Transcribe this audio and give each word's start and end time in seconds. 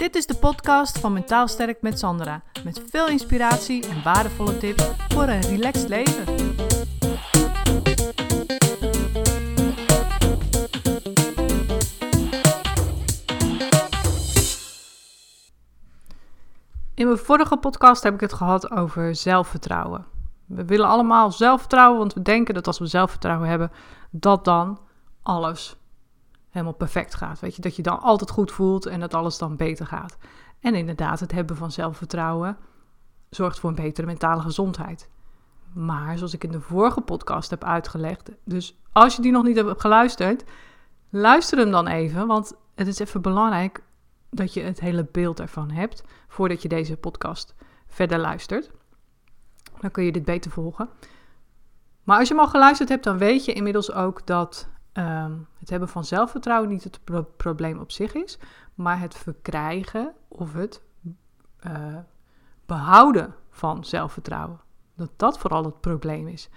Dit 0.00 0.14
is 0.14 0.26
de 0.26 0.34
podcast 0.34 0.98
van 0.98 1.12
Mentaal 1.12 1.48
Sterk 1.48 1.82
met 1.82 1.98
Sandra. 1.98 2.42
Met 2.64 2.82
veel 2.90 3.08
inspiratie 3.08 3.88
en 3.88 4.02
waardevolle 4.02 4.58
tips 4.58 4.84
voor 5.08 5.22
een 5.22 5.40
relaxed 5.40 5.88
leven. 5.88 6.24
In 16.94 17.06
mijn 17.06 17.18
vorige 17.18 17.56
podcast 17.56 18.02
heb 18.02 18.14
ik 18.14 18.20
het 18.20 18.32
gehad 18.32 18.70
over 18.70 19.14
zelfvertrouwen. 19.14 20.06
We 20.46 20.64
willen 20.64 20.86
allemaal 20.88 21.32
zelfvertrouwen, 21.32 21.98
want 21.98 22.14
we 22.14 22.22
denken 22.22 22.54
dat 22.54 22.66
als 22.66 22.78
we 22.78 22.86
zelfvertrouwen 22.86 23.48
hebben, 23.48 23.70
dat 24.10 24.44
dan 24.44 24.78
alles 25.22 25.76
helemaal 26.50 26.74
perfect 26.74 27.14
gaat. 27.14 27.40
Weet 27.40 27.56
je, 27.56 27.62
dat 27.62 27.76
je 27.76 27.82
dan 27.82 28.00
altijd 28.00 28.30
goed 28.30 28.52
voelt 28.52 28.86
en 28.86 29.00
dat 29.00 29.14
alles 29.14 29.38
dan 29.38 29.56
beter 29.56 29.86
gaat. 29.86 30.16
En 30.60 30.74
inderdaad, 30.74 31.20
het 31.20 31.32
hebben 31.32 31.56
van 31.56 31.72
zelfvertrouwen 31.72 32.56
zorgt 33.30 33.58
voor 33.60 33.70
een 33.70 33.76
betere 33.76 34.06
mentale 34.06 34.40
gezondheid. 34.40 35.08
Maar 35.72 36.16
zoals 36.16 36.34
ik 36.34 36.44
in 36.44 36.50
de 36.50 36.60
vorige 36.60 37.00
podcast 37.00 37.50
heb 37.50 37.64
uitgelegd, 37.64 38.30
dus 38.44 38.80
als 38.92 39.16
je 39.16 39.22
die 39.22 39.32
nog 39.32 39.44
niet 39.44 39.56
hebt 39.56 39.80
geluisterd, 39.80 40.44
luister 41.10 41.58
hem 41.58 41.70
dan 41.70 41.86
even, 41.86 42.26
want 42.26 42.54
het 42.74 42.86
is 42.86 42.98
even 42.98 43.22
belangrijk 43.22 43.82
dat 44.30 44.54
je 44.54 44.60
het 44.60 44.80
hele 44.80 45.08
beeld 45.12 45.40
ervan 45.40 45.70
hebt 45.70 46.04
voordat 46.28 46.62
je 46.62 46.68
deze 46.68 46.96
podcast 46.96 47.54
verder 47.86 48.18
luistert. 48.18 48.70
Dan 49.80 49.90
kun 49.90 50.04
je 50.04 50.12
dit 50.12 50.24
beter 50.24 50.50
volgen. 50.50 50.88
Maar 52.04 52.18
als 52.18 52.28
je 52.28 52.34
hem 52.34 52.42
al 52.42 52.50
geluisterd 52.50 52.88
hebt, 52.88 53.04
dan 53.04 53.18
weet 53.18 53.44
je 53.44 53.52
inmiddels 53.52 53.92
ook 53.92 54.26
dat 54.26 54.68
Ehm, 54.92 55.32
het 55.58 55.70
hebben 55.70 55.88
van 55.88 56.04
zelfvertrouwen 56.04 56.68
niet 56.68 56.84
het 56.84 57.00
probleem 57.36 57.78
op 57.78 57.90
zich 57.90 58.14
is, 58.14 58.38
maar 58.74 59.00
het 59.00 59.14
verkrijgen 59.14 60.12
of 60.28 60.52
het 60.52 60.82
uh, 61.66 61.96
behouden 62.66 63.34
van 63.50 63.84
zelfvertrouwen. 63.84 64.60
Dat 64.94 65.10
dat 65.16 65.38
vooral 65.38 65.64
het 65.64 65.80
probleem 65.80 66.28
is. 66.28 66.48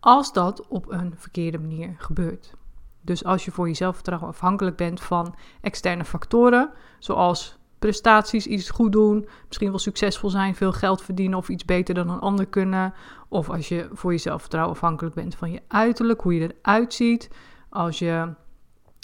Als 0.00 0.32
dat 0.32 0.66
op 0.68 0.90
een 0.90 1.14
verkeerde 1.16 1.58
manier 1.58 1.94
gebeurt. 1.98 2.54
Dus 3.00 3.24
als 3.24 3.44
je 3.44 3.50
voor 3.50 3.68
je 3.68 3.74
zelfvertrouwen 3.74 4.28
afhankelijk 4.28 4.76
bent 4.76 5.00
van 5.00 5.34
externe 5.60 6.04
factoren, 6.04 6.72
zoals 6.98 7.58
prestaties, 7.80 8.46
iets 8.46 8.70
goed 8.70 8.92
doen, 8.92 9.28
misschien 9.46 9.68
wel 9.68 9.78
succesvol 9.78 10.30
zijn, 10.30 10.54
veel 10.54 10.72
geld 10.72 11.02
verdienen 11.02 11.38
of 11.38 11.48
iets 11.48 11.64
beter 11.64 11.94
dan 11.94 12.10
een 12.10 12.20
ander 12.20 12.46
kunnen. 12.46 12.94
Of 13.28 13.50
als 13.50 13.68
je 13.68 13.88
voor 13.92 14.12
je 14.12 14.18
zelfvertrouwen 14.18 14.74
afhankelijk 14.74 15.14
bent 15.14 15.34
van 15.34 15.50
je 15.50 15.62
uiterlijk, 15.68 16.20
hoe 16.20 16.34
je 16.34 16.54
eruit 16.62 16.94
ziet. 16.94 17.30
Als 17.68 17.98
je 17.98 18.34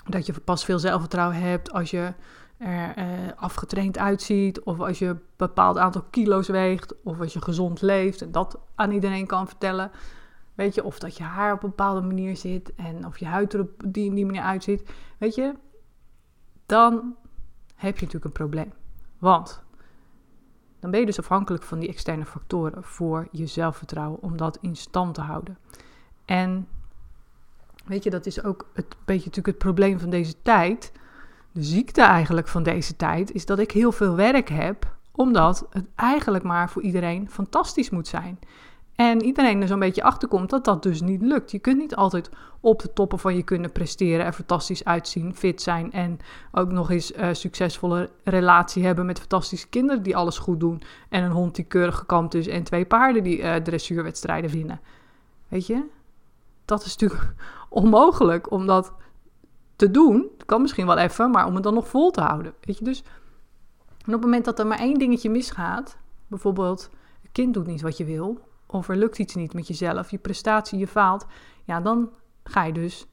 dat 0.08 0.26
je 0.26 0.40
pas 0.44 0.64
veel 0.64 0.78
zelfvertrouwen 0.78 1.36
hebt 1.36 1.72
als 1.72 1.90
je 1.90 2.12
er 2.58 2.94
eh, 2.94 3.06
afgetraind 3.36 3.98
uitziet, 3.98 4.60
of 4.60 4.80
als 4.80 4.98
je 4.98 5.06
een 5.06 5.20
bepaald 5.36 5.78
aantal 5.78 6.02
kilo's 6.10 6.48
weegt, 6.48 6.94
of 7.02 7.20
als 7.20 7.32
je 7.32 7.42
gezond 7.42 7.82
leeft 7.82 8.22
en 8.22 8.32
dat 8.32 8.58
aan 8.74 8.90
iedereen 8.90 9.26
kan 9.26 9.46
vertellen. 9.46 9.90
Weet 10.54 10.74
je, 10.74 10.84
of 10.84 10.98
dat 10.98 11.16
je 11.16 11.22
haar 11.22 11.52
op 11.52 11.62
een 11.62 11.68
bepaalde 11.68 12.00
manier 12.06 12.36
zit 12.36 12.74
en 12.74 13.06
of 13.06 13.18
je 13.18 13.26
huid 13.26 13.52
er 13.52 13.60
op 13.60 13.70
die, 13.86 14.14
die 14.14 14.26
manier 14.26 14.42
uitziet. 14.42 14.90
Weet 15.18 15.34
je, 15.34 15.54
dan 16.66 17.16
heb 17.76 17.94
je 17.98 18.04
natuurlijk 18.04 18.24
een 18.24 18.46
probleem. 18.46 18.72
Want 19.18 19.62
dan 20.80 20.90
ben 20.90 21.00
je 21.00 21.06
dus 21.06 21.18
afhankelijk 21.18 21.64
van 21.64 21.78
die 21.78 21.88
externe 21.88 22.24
factoren 22.24 22.84
voor 22.84 23.28
je 23.30 23.46
zelfvertrouwen 23.46 24.22
om 24.22 24.36
dat 24.36 24.58
in 24.60 24.76
stand 24.76 25.14
te 25.14 25.20
houden. 25.20 25.58
En 26.24 26.68
weet 27.84 28.04
je, 28.04 28.10
dat 28.10 28.26
is 28.26 28.42
ook 28.42 28.68
het 28.72 28.96
beetje 29.04 29.24
natuurlijk 29.24 29.46
het 29.46 29.58
probleem 29.58 30.00
van 30.00 30.10
deze 30.10 30.42
tijd. 30.42 30.92
De 31.52 31.62
ziekte 31.62 32.02
eigenlijk 32.02 32.48
van 32.48 32.62
deze 32.62 32.96
tijd 32.96 33.32
is 33.32 33.46
dat 33.46 33.58
ik 33.58 33.70
heel 33.70 33.92
veel 33.92 34.16
werk 34.16 34.48
heb, 34.48 34.94
omdat 35.12 35.66
het 35.70 35.86
eigenlijk 35.94 36.44
maar 36.44 36.70
voor 36.70 36.82
iedereen 36.82 37.30
fantastisch 37.30 37.90
moet 37.90 38.08
zijn. 38.08 38.38
En 38.96 39.22
iedereen 39.22 39.60
er 39.62 39.68
zo'n 39.68 39.78
beetje 39.78 40.02
achter 40.02 40.28
komt 40.28 40.50
dat 40.50 40.64
dat 40.64 40.82
dus 40.82 41.00
niet 41.00 41.22
lukt. 41.22 41.50
Je 41.50 41.58
kunt 41.58 41.78
niet 41.78 41.96
altijd 41.96 42.30
op 42.60 42.82
de 42.82 42.92
toppen 42.92 43.18
van 43.18 43.36
je 43.36 43.42
kunnen 43.42 43.72
presteren, 43.72 44.26
er 44.26 44.32
fantastisch 44.32 44.84
uitzien, 44.84 45.34
fit 45.34 45.62
zijn 45.62 45.92
en 45.92 46.18
ook 46.52 46.70
nog 46.70 46.90
eens 46.90 47.12
uh, 47.12 47.28
succesvolle 47.32 48.10
relatie 48.24 48.84
hebben 48.84 49.06
met 49.06 49.18
fantastische 49.18 49.68
kinderen 49.68 50.02
die 50.02 50.16
alles 50.16 50.38
goed 50.38 50.60
doen. 50.60 50.82
En 51.08 51.22
een 51.22 51.30
hond 51.30 51.54
die 51.54 51.64
keurig 51.64 51.96
gekamd 51.96 52.34
is 52.34 52.46
en 52.48 52.62
twee 52.62 52.86
paarden 52.86 53.22
die 53.22 53.38
uh, 53.38 53.54
dressuurwedstrijden 53.54 54.50
winnen. 54.50 54.80
Weet 55.48 55.66
je? 55.66 55.84
Dat 56.64 56.84
is 56.84 56.96
natuurlijk 56.96 57.34
onmogelijk 57.68 58.50
om 58.50 58.66
dat 58.66 58.92
te 59.76 59.90
doen. 59.90 60.30
Kan 60.46 60.60
misschien 60.60 60.86
wel 60.86 60.98
even, 60.98 61.30
maar 61.30 61.46
om 61.46 61.54
het 61.54 61.62
dan 61.62 61.74
nog 61.74 61.88
vol 61.88 62.10
te 62.10 62.20
houden. 62.20 62.54
Weet 62.60 62.78
je? 62.78 62.84
Dus 62.84 63.00
op 63.98 64.12
het 64.12 64.20
moment 64.20 64.44
dat 64.44 64.58
er 64.58 64.66
maar 64.66 64.78
één 64.78 64.98
dingetje 64.98 65.30
misgaat, 65.30 65.96
bijvoorbeeld, 66.26 66.90
kind 67.32 67.54
doet 67.54 67.66
niet 67.66 67.82
wat 67.82 67.96
je 67.96 68.04
wil 68.04 68.40
of 68.76 68.88
er 68.88 68.96
lukt 68.96 69.18
iets 69.18 69.34
niet 69.34 69.54
met 69.54 69.66
jezelf, 69.66 70.10
je 70.10 70.18
prestatie, 70.18 70.78
je 70.78 70.86
faalt, 70.86 71.26
ja, 71.64 71.80
dan 71.80 72.10
ga 72.44 72.64
je 72.64 72.72
dus 72.72 73.06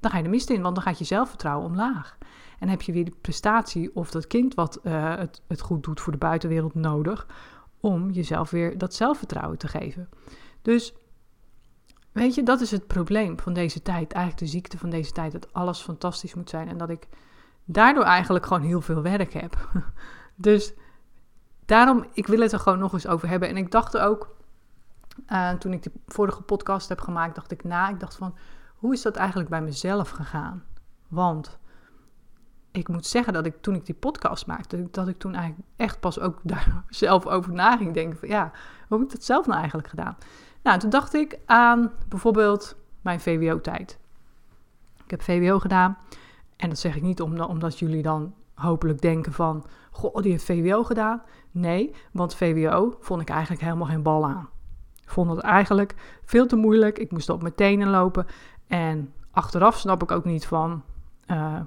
dan 0.00 0.10
ga 0.10 0.16
je 0.16 0.22
de 0.22 0.28
mist 0.28 0.50
in, 0.50 0.62
want 0.62 0.74
dan 0.74 0.84
gaat 0.84 0.98
je 0.98 1.04
zelfvertrouwen 1.04 1.66
omlaag. 1.66 2.18
En 2.58 2.68
heb 2.68 2.82
je 2.82 2.92
weer 2.92 3.04
de 3.04 3.16
prestatie 3.20 3.94
of 3.94 4.10
dat 4.10 4.26
kind 4.26 4.54
wat 4.54 4.80
uh, 4.82 5.16
het, 5.16 5.42
het 5.48 5.60
goed 5.60 5.82
doet 5.82 6.00
voor 6.00 6.12
de 6.12 6.18
buitenwereld 6.18 6.74
nodig 6.74 7.26
om 7.80 8.10
jezelf 8.10 8.50
weer 8.50 8.78
dat 8.78 8.94
zelfvertrouwen 8.94 9.58
te 9.58 9.68
geven. 9.68 10.08
Dus 10.62 10.94
weet 12.12 12.34
je, 12.34 12.42
dat 12.42 12.60
is 12.60 12.70
het 12.70 12.86
probleem 12.86 13.38
van 13.38 13.52
deze 13.52 13.82
tijd, 13.82 14.12
eigenlijk 14.12 14.44
de 14.44 14.50
ziekte 14.50 14.78
van 14.78 14.90
deze 14.90 15.12
tijd, 15.12 15.32
dat 15.32 15.52
alles 15.52 15.80
fantastisch 15.80 16.34
moet 16.34 16.50
zijn 16.50 16.68
en 16.68 16.78
dat 16.78 16.90
ik 16.90 17.08
daardoor 17.64 18.04
eigenlijk 18.04 18.46
gewoon 18.46 18.62
heel 18.62 18.80
veel 18.80 19.02
werk 19.02 19.32
heb. 19.32 19.68
dus 20.36 20.72
daarom, 21.70 22.04
ik 22.12 22.26
wil 22.26 22.40
het 22.40 22.52
er 22.52 22.58
gewoon 22.58 22.78
nog 22.78 22.92
eens 22.92 23.06
over 23.06 23.28
hebben. 23.28 23.48
En 23.48 23.56
ik 23.56 23.70
dacht 23.70 23.98
ook, 23.98 24.36
uh, 25.28 25.50
toen 25.50 25.72
ik 25.72 25.82
de 25.82 25.92
vorige 26.06 26.42
podcast 26.42 26.88
heb 26.88 27.00
gemaakt, 27.00 27.34
dacht 27.34 27.50
ik 27.50 27.64
na. 27.64 27.88
Ik 27.88 28.00
dacht 28.00 28.16
van, 28.16 28.34
hoe 28.76 28.92
is 28.92 29.02
dat 29.02 29.16
eigenlijk 29.16 29.50
bij 29.50 29.62
mezelf 29.62 30.10
gegaan? 30.10 30.64
Want 31.08 31.58
ik 32.70 32.88
moet 32.88 33.06
zeggen 33.06 33.32
dat 33.32 33.46
ik 33.46 33.62
toen 33.62 33.74
ik 33.74 33.86
die 33.86 33.94
podcast 33.94 34.46
maakte, 34.46 34.88
dat 34.90 35.08
ik 35.08 35.18
toen 35.18 35.34
eigenlijk 35.34 35.68
echt 35.76 36.00
pas 36.00 36.20
ook 36.20 36.38
daar 36.52 36.84
zelf 36.88 37.26
over 37.26 37.52
na 37.52 37.76
ging 37.76 37.94
denken. 37.94 38.18
Van, 38.18 38.28
ja, 38.28 38.50
hoe 38.88 38.98
heb 38.98 39.06
ik 39.06 39.12
dat 39.12 39.24
zelf 39.24 39.46
nou 39.46 39.58
eigenlijk 39.58 39.88
gedaan? 39.88 40.16
Nou, 40.62 40.78
toen 40.78 40.90
dacht 40.90 41.14
ik 41.14 41.38
aan 41.46 41.92
bijvoorbeeld 42.08 42.76
mijn 43.00 43.20
VWO-tijd. 43.20 43.98
Ik 45.04 45.10
heb 45.10 45.22
VWO 45.22 45.58
gedaan. 45.58 45.98
En 46.56 46.68
dat 46.68 46.78
zeg 46.78 46.96
ik 46.96 47.02
niet 47.02 47.20
omdat 47.20 47.78
jullie 47.78 48.02
dan 48.02 48.34
hopelijk 48.60 49.00
denken 49.00 49.32
van, 49.32 49.64
goh, 49.90 50.22
die 50.22 50.30
heeft 50.30 50.44
VWO 50.44 50.84
gedaan. 50.84 51.22
Nee, 51.50 51.94
want 52.12 52.34
VWO 52.34 52.96
vond 53.00 53.20
ik 53.20 53.28
eigenlijk 53.28 53.62
helemaal 53.62 53.86
geen 53.86 54.02
bal 54.02 54.24
aan. 54.24 54.48
Ik 55.02 55.10
vond 55.10 55.30
het 55.30 55.40
eigenlijk 55.40 55.94
veel 56.24 56.46
te 56.46 56.56
moeilijk. 56.56 56.98
Ik 56.98 57.10
moest 57.10 57.28
op 57.28 57.42
mijn 57.42 57.54
tenen 57.54 57.88
lopen. 57.88 58.26
En 58.66 59.12
achteraf 59.30 59.78
snap 59.78 60.02
ik 60.02 60.10
ook 60.10 60.24
niet 60.24 60.46
van, 60.46 60.82
uh, 61.26 61.60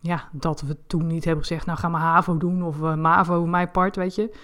ja, 0.00 0.28
dat 0.32 0.60
we 0.60 0.76
toen 0.86 1.06
niet 1.06 1.24
hebben 1.24 1.44
gezegd, 1.44 1.66
nou 1.66 1.78
ga 1.78 1.88
maar 1.88 2.00
HAVO 2.00 2.36
doen 2.36 2.62
of 2.62 2.80
uh, 2.80 2.94
MAVO, 2.94 3.46
mijn 3.46 3.70
part, 3.70 3.96
weet 3.96 4.14
je. 4.14 4.34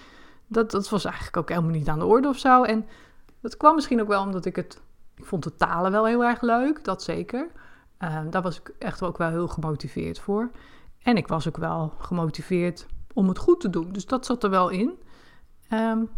Dat, 0.47 0.71
dat 0.71 0.89
was 0.89 1.05
eigenlijk 1.05 1.37
ook 1.37 1.49
helemaal 1.49 1.71
niet 1.71 1.89
aan 1.89 1.99
de 1.99 2.07
orde 2.07 2.29
of 2.29 2.39
zo. 2.39 2.63
En 2.63 2.87
dat 3.41 3.57
kwam 3.57 3.75
misschien 3.75 4.01
ook 4.01 4.09
wel 4.09 4.23
omdat 4.23 4.45
ik 4.45 4.57
het, 4.57 4.81
ik 5.15 5.25
vond 5.25 5.43
de 5.43 5.57
talen 5.57 5.91
wel 5.91 6.07
heel 6.07 6.25
erg 6.25 6.41
leuk, 6.41 6.85
dat 6.85 7.03
zeker. 7.03 7.49
Uh, 7.99 8.21
daar 8.31 8.43
was 8.43 8.61
ik 8.61 8.73
echt 8.79 9.03
ook 9.03 9.19
wel 9.19 9.29
heel 9.29 9.49
gemotiveerd 9.49 10.19
voor. 10.19 10.51
En 11.03 11.17
ik 11.17 11.29
was 11.29 11.49
ook 11.49 11.57
wel 11.57 11.93
gemotiveerd 11.99 12.87
om 13.13 13.29
het 13.29 13.39
goed 13.39 13.61
te 13.61 13.71
doen. 13.71 13.93
Dus 13.93 14.07
dat 14.07 14.27
zat 14.27 14.45
er 14.45 14.51
wel 14.51 14.69
in. 14.69 14.99
Um, 15.73 16.09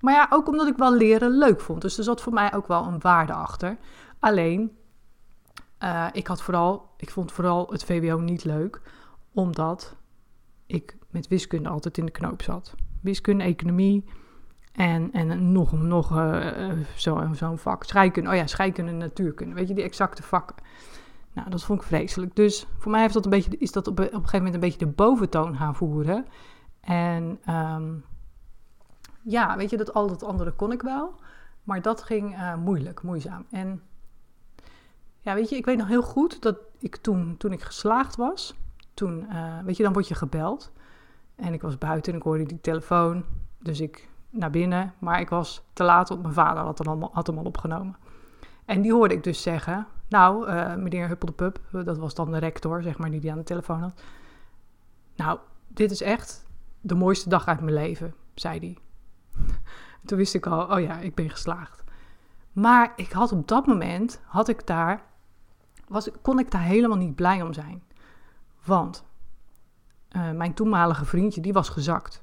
maar 0.00 0.14
ja, 0.14 0.26
ook 0.30 0.48
omdat 0.48 0.66
ik 0.66 0.76
wel 0.76 0.94
leren 0.94 1.30
leuk 1.30 1.60
vond. 1.60 1.82
Dus 1.82 1.98
er 1.98 2.04
zat 2.04 2.20
voor 2.20 2.32
mij 2.32 2.54
ook 2.54 2.66
wel 2.66 2.86
een 2.86 3.00
waarde 3.00 3.32
achter. 3.32 3.76
Alleen, 4.18 4.76
uh, 5.82 6.06
ik 6.12 6.26
had 6.26 6.42
vooral, 6.42 6.90
ik 6.96 7.10
vond 7.10 7.32
vooral 7.32 7.70
het 7.70 7.84
VWO 7.84 8.18
niet 8.18 8.44
leuk, 8.44 8.80
omdat 9.32 9.96
ik 10.66 10.96
met 11.10 11.28
wiskunde 11.28 11.68
altijd 11.68 11.98
in 11.98 12.04
de 12.04 12.12
knoop 12.12 12.42
zat. 12.42 12.74
Wiskunde, 13.00 13.44
economie 13.44 14.04
en, 14.72 15.12
en 15.12 15.52
nog, 15.52 15.72
nog 15.72 16.16
uh, 16.16 16.72
zo'n 16.96 17.34
zo 17.34 17.56
vak. 17.56 17.84
Scheikunde, 17.84 18.30
oh 18.30 18.36
ja, 18.36 18.46
scheikunde 18.46 18.90
en 18.90 18.96
natuurkunde. 18.96 19.54
Weet 19.54 19.68
je, 19.68 19.74
die 19.74 19.84
exacte 19.84 20.22
vakken. 20.22 20.56
Nou, 21.38 21.50
dat 21.50 21.64
vond 21.64 21.80
ik 21.80 21.86
vreselijk. 21.86 22.36
Dus 22.36 22.66
voor 22.78 22.90
mij 22.90 23.00
heeft 23.00 23.14
dat 23.14 23.24
een 23.24 23.30
beetje, 23.30 23.58
is 23.58 23.72
dat 23.72 23.86
op, 23.86 23.98
een 23.98 24.06
gegeven 24.06 24.36
moment 24.36 24.54
een 24.54 24.60
beetje 24.60 24.78
de 24.78 24.86
boventoon 24.86 25.56
gaan 25.56 25.74
voeren. 25.74 26.26
En 26.80 27.40
um, 27.48 28.04
ja, 29.22 29.56
weet 29.56 29.70
je, 29.70 29.76
dat 29.76 29.94
al 29.94 30.06
dat 30.06 30.22
andere 30.22 30.52
kon 30.52 30.72
ik 30.72 30.82
wel. 30.82 31.14
Maar 31.62 31.82
dat 31.82 32.02
ging 32.02 32.34
uh, 32.34 32.54
moeilijk, 32.54 33.02
moeizaam. 33.02 33.46
En 33.50 33.82
ja, 35.18 35.34
weet 35.34 35.48
je, 35.48 35.56
ik 35.56 35.64
weet 35.64 35.78
nog 35.78 35.88
heel 35.88 36.02
goed 36.02 36.42
dat 36.42 36.56
ik 36.78 36.96
toen, 36.96 37.36
toen 37.36 37.52
ik 37.52 37.62
geslaagd 37.62 38.16
was, 38.16 38.54
toen, 38.94 39.26
uh, 39.30 39.58
weet 39.64 39.76
je, 39.76 39.82
dan 39.82 39.92
word 39.92 40.08
je 40.08 40.14
gebeld. 40.14 40.72
En 41.34 41.52
ik 41.52 41.62
was 41.62 41.78
buiten 41.78 42.12
en 42.12 42.18
ik 42.18 42.24
hoorde 42.24 42.44
die 42.44 42.60
telefoon. 42.60 43.24
Dus 43.58 43.80
ik 43.80 44.08
naar 44.30 44.50
binnen, 44.50 44.94
maar 44.98 45.20
ik 45.20 45.28
was 45.28 45.62
te 45.72 45.82
laat, 45.84 46.08
want 46.08 46.22
mijn 46.22 46.34
vader 46.34 46.62
had 46.62 46.78
hem 46.78 46.88
al, 46.88 47.10
had 47.12 47.26
hem 47.26 47.38
al 47.38 47.44
opgenomen. 47.44 47.96
En 48.68 48.82
die 48.82 48.92
hoorde 48.92 49.14
ik 49.14 49.24
dus 49.24 49.42
zeggen, 49.42 49.86
nou, 50.08 50.48
uh, 50.48 50.74
meneer 50.74 51.08
Huppeldepup, 51.08 51.60
dat 51.70 51.98
was 51.98 52.14
dan 52.14 52.30
de 52.30 52.38
rector, 52.38 52.82
zeg 52.82 52.98
maar, 52.98 53.10
die 53.10 53.20
die 53.20 53.30
aan 53.30 53.38
de 53.38 53.44
telefoon 53.44 53.80
had. 53.80 54.02
nou, 55.16 55.38
dit 55.68 55.90
is 55.90 56.00
echt 56.00 56.46
de 56.80 56.94
mooiste 56.94 57.28
dag 57.28 57.46
uit 57.46 57.60
mijn 57.60 57.74
leven, 57.74 58.14
zei 58.34 58.58
hij. 58.58 58.78
Toen 60.06 60.18
wist 60.18 60.34
ik 60.34 60.46
al, 60.46 60.76
oh 60.76 60.80
ja, 60.80 60.98
ik 60.98 61.14
ben 61.14 61.30
geslaagd. 61.30 61.84
Maar 62.52 62.92
ik 62.96 63.12
had 63.12 63.32
op 63.32 63.48
dat 63.48 63.66
moment, 63.66 64.20
had 64.24 64.48
ik 64.48 64.66
daar, 64.66 65.02
was, 65.86 66.08
kon 66.22 66.38
ik 66.38 66.50
daar 66.50 66.62
helemaal 66.62 66.96
niet 66.96 67.14
blij 67.14 67.42
om 67.42 67.52
zijn. 67.52 67.82
Want 68.64 69.04
uh, 70.12 70.30
mijn 70.30 70.54
toenmalige 70.54 71.04
vriendje, 71.04 71.40
die 71.40 71.52
was 71.52 71.68
gezakt. 71.68 72.22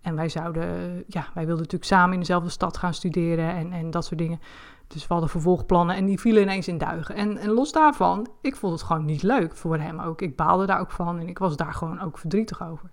En 0.00 0.14
wij 0.14 0.28
zouden, 0.28 1.04
ja, 1.06 1.26
wij 1.34 1.46
wilden 1.46 1.62
natuurlijk 1.62 1.90
samen 1.90 2.12
in 2.12 2.20
dezelfde 2.20 2.48
stad 2.48 2.76
gaan 2.76 2.94
studeren 2.94 3.54
en, 3.54 3.72
en 3.72 3.90
dat 3.90 4.04
soort 4.04 4.18
dingen. 4.18 4.40
Dus 4.86 5.06
we 5.06 5.12
hadden 5.12 5.30
vervolgplannen 5.30 5.96
en 5.96 6.06
die 6.06 6.20
vielen 6.20 6.42
ineens 6.42 6.68
in 6.68 6.78
duigen. 6.78 7.14
En, 7.14 7.36
en 7.36 7.50
los 7.50 7.72
daarvan, 7.72 8.28
ik 8.40 8.56
vond 8.56 8.72
het 8.72 8.82
gewoon 8.82 9.04
niet 9.04 9.22
leuk 9.22 9.56
voor 9.56 9.78
hem 9.78 10.00
ook. 10.00 10.22
Ik 10.22 10.36
baalde 10.36 10.66
daar 10.66 10.80
ook 10.80 10.90
van 10.90 11.18
en 11.18 11.28
ik 11.28 11.38
was 11.38 11.56
daar 11.56 11.74
gewoon 11.74 12.00
ook 12.00 12.18
verdrietig 12.18 12.62
over. 12.62 12.90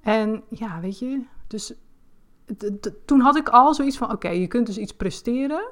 En 0.00 0.42
ja, 0.48 0.80
weet 0.80 0.98
je, 0.98 1.24
dus 1.46 1.74
toen 3.04 3.20
had 3.20 3.36
ik 3.36 3.48
al 3.48 3.74
zoiets 3.74 3.98
van: 3.98 4.12
oké, 4.12 4.28
je 4.28 4.46
kunt 4.46 4.66
dus 4.66 4.78
iets 4.78 4.96
presteren. 4.96 5.68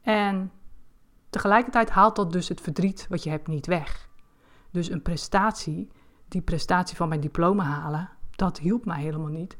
En 0.00 0.52
tegelijkertijd 1.30 1.90
haalt 1.90 2.16
dat 2.16 2.32
dus 2.32 2.48
het 2.48 2.60
verdriet 2.60 3.06
wat 3.08 3.22
je 3.22 3.30
hebt 3.30 3.46
niet 3.46 3.66
weg. 3.66 4.08
Dus 4.70 4.90
een 4.90 5.02
prestatie, 5.02 5.90
die 6.28 6.42
prestatie 6.42 6.96
van 6.96 7.08
mijn 7.08 7.20
diploma 7.20 7.64
halen, 7.64 8.10
dat 8.30 8.58
hielp 8.58 8.84
mij 8.84 9.00
helemaal 9.00 9.28
niet 9.28 9.56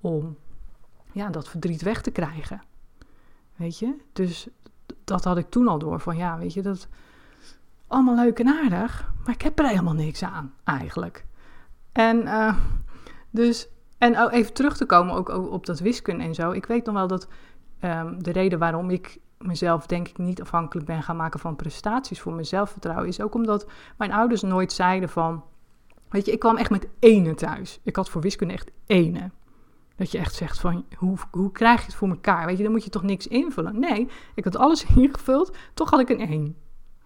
om 0.00 0.36
ja, 1.12 1.28
dat 1.28 1.48
verdriet 1.48 1.82
weg 1.82 2.02
te 2.02 2.10
krijgen. 2.10 2.62
Weet 3.58 3.78
je? 3.78 3.94
Dus 4.12 4.48
dat 5.04 5.24
had 5.24 5.38
ik 5.38 5.50
toen 5.50 5.68
al 5.68 5.78
door. 5.78 6.00
Van 6.00 6.16
ja, 6.16 6.38
weet 6.38 6.52
je, 6.52 6.62
dat 6.62 6.88
allemaal 7.86 8.14
leuk 8.14 8.38
en 8.38 8.48
aardig. 8.48 9.12
Maar 9.24 9.34
ik 9.34 9.42
heb 9.42 9.58
er 9.58 9.66
helemaal 9.66 9.94
niks 9.94 10.22
aan, 10.22 10.54
eigenlijk. 10.64 11.24
En 11.92 12.22
uh, 12.22 12.56
dus, 13.30 13.68
en 13.98 14.20
oh, 14.20 14.32
even 14.32 14.52
terug 14.52 14.76
te 14.76 14.86
komen 14.86 15.14
ook 15.14 15.28
op 15.28 15.66
dat 15.66 15.78
wiskunde 15.78 16.24
en 16.24 16.34
zo. 16.34 16.50
Ik 16.50 16.66
weet 16.66 16.84
nog 16.84 16.94
wel 16.94 17.06
dat 17.06 17.28
um, 17.84 18.22
de 18.22 18.32
reden 18.32 18.58
waarom 18.58 18.90
ik 18.90 19.18
mezelf 19.38 19.86
denk 19.86 20.08
ik 20.08 20.18
niet 20.18 20.40
afhankelijk 20.40 20.86
ben 20.86 21.02
gaan 21.02 21.16
maken 21.16 21.40
van 21.40 21.56
prestaties 21.56 22.20
voor 22.20 22.32
mijn 22.32 22.46
zelfvertrouwen, 22.46 23.08
is 23.08 23.20
ook 23.20 23.34
omdat 23.34 23.66
mijn 23.96 24.12
ouders 24.12 24.42
nooit 24.42 24.72
zeiden 24.72 25.08
van, 25.08 25.44
weet 26.08 26.26
je, 26.26 26.32
ik 26.32 26.38
kwam 26.38 26.56
echt 26.56 26.70
met 26.70 26.88
ene 26.98 27.34
thuis. 27.34 27.80
Ik 27.82 27.96
had 27.96 28.10
voor 28.10 28.20
wiskunde 28.20 28.54
echt 28.54 28.70
ene. 28.86 29.30
Dat 29.98 30.10
je 30.10 30.18
echt 30.18 30.34
zegt 30.34 30.60
van, 30.60 30.84
hoe, 30.96 31.16
hoe 31.30 31.52
krijg 31.52 31.80
je 31.80 31.86
het 31.86 31.94
voor 31.94 32.08
elkaar? 32.08 32.46
Weet 32.46 32.56
je, 32.56 32.62
dan 32.62 32.72
moet 32.72 32.84
je 32.84 32.90
toch 32.90 33.02
niks 33.02 33.26
invullen? 33.26 33.78
Nee, 33.78 34.08
ik 34.34 34.44
had 34.44 34.56
alles 34.56 34.84
ingevuld, 34.96 35.56
toch 35.74 35.90
had 35.90 36.00
ik 36.00 36.08
een 36.08 36.20
1. 36.20 36.56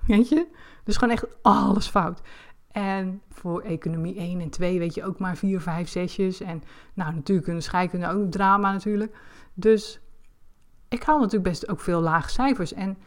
Weet 0.06 0.28
je? 0.28 0.46
Dus 0.84 0.96
gewoon 0.96 1.14
echt 1.14 1.26
alles 1.42 1.86
fout. 1.86 2.22
En 2.70 3.22
voor 3.30 3.60
economie 3.60 4.16
1 4.16 4.40
en 4.40 4.50
2 4.50 4.78
weet 4.78 4.94
je 4.94 5.04
ook 5.04 5.18
maar 5.18 5.36
4, 5.36 5.60
5, 5.60 5.88
6'jes. 5.98 6.46
En 6.46 6.62
nou, 6.94 7.14
natuurlijk 7.14 7.48
een 7.48 7.62
scheikunde 7.62 8.08
ook 8.08 8.30
drama 8.30 8.72
natuurlijk. 8.72 9.16
Dus 9.54 10.00
ik 10.88 11.02
haal 11.02 11.18
natuurlijk 11.18 11.48
best 11.48 11.68
ook 11.68 11.80
veel 11.80 12.00
lage 12.00 12.30
cijfers. 12.30 12.72
En 12.72 12.98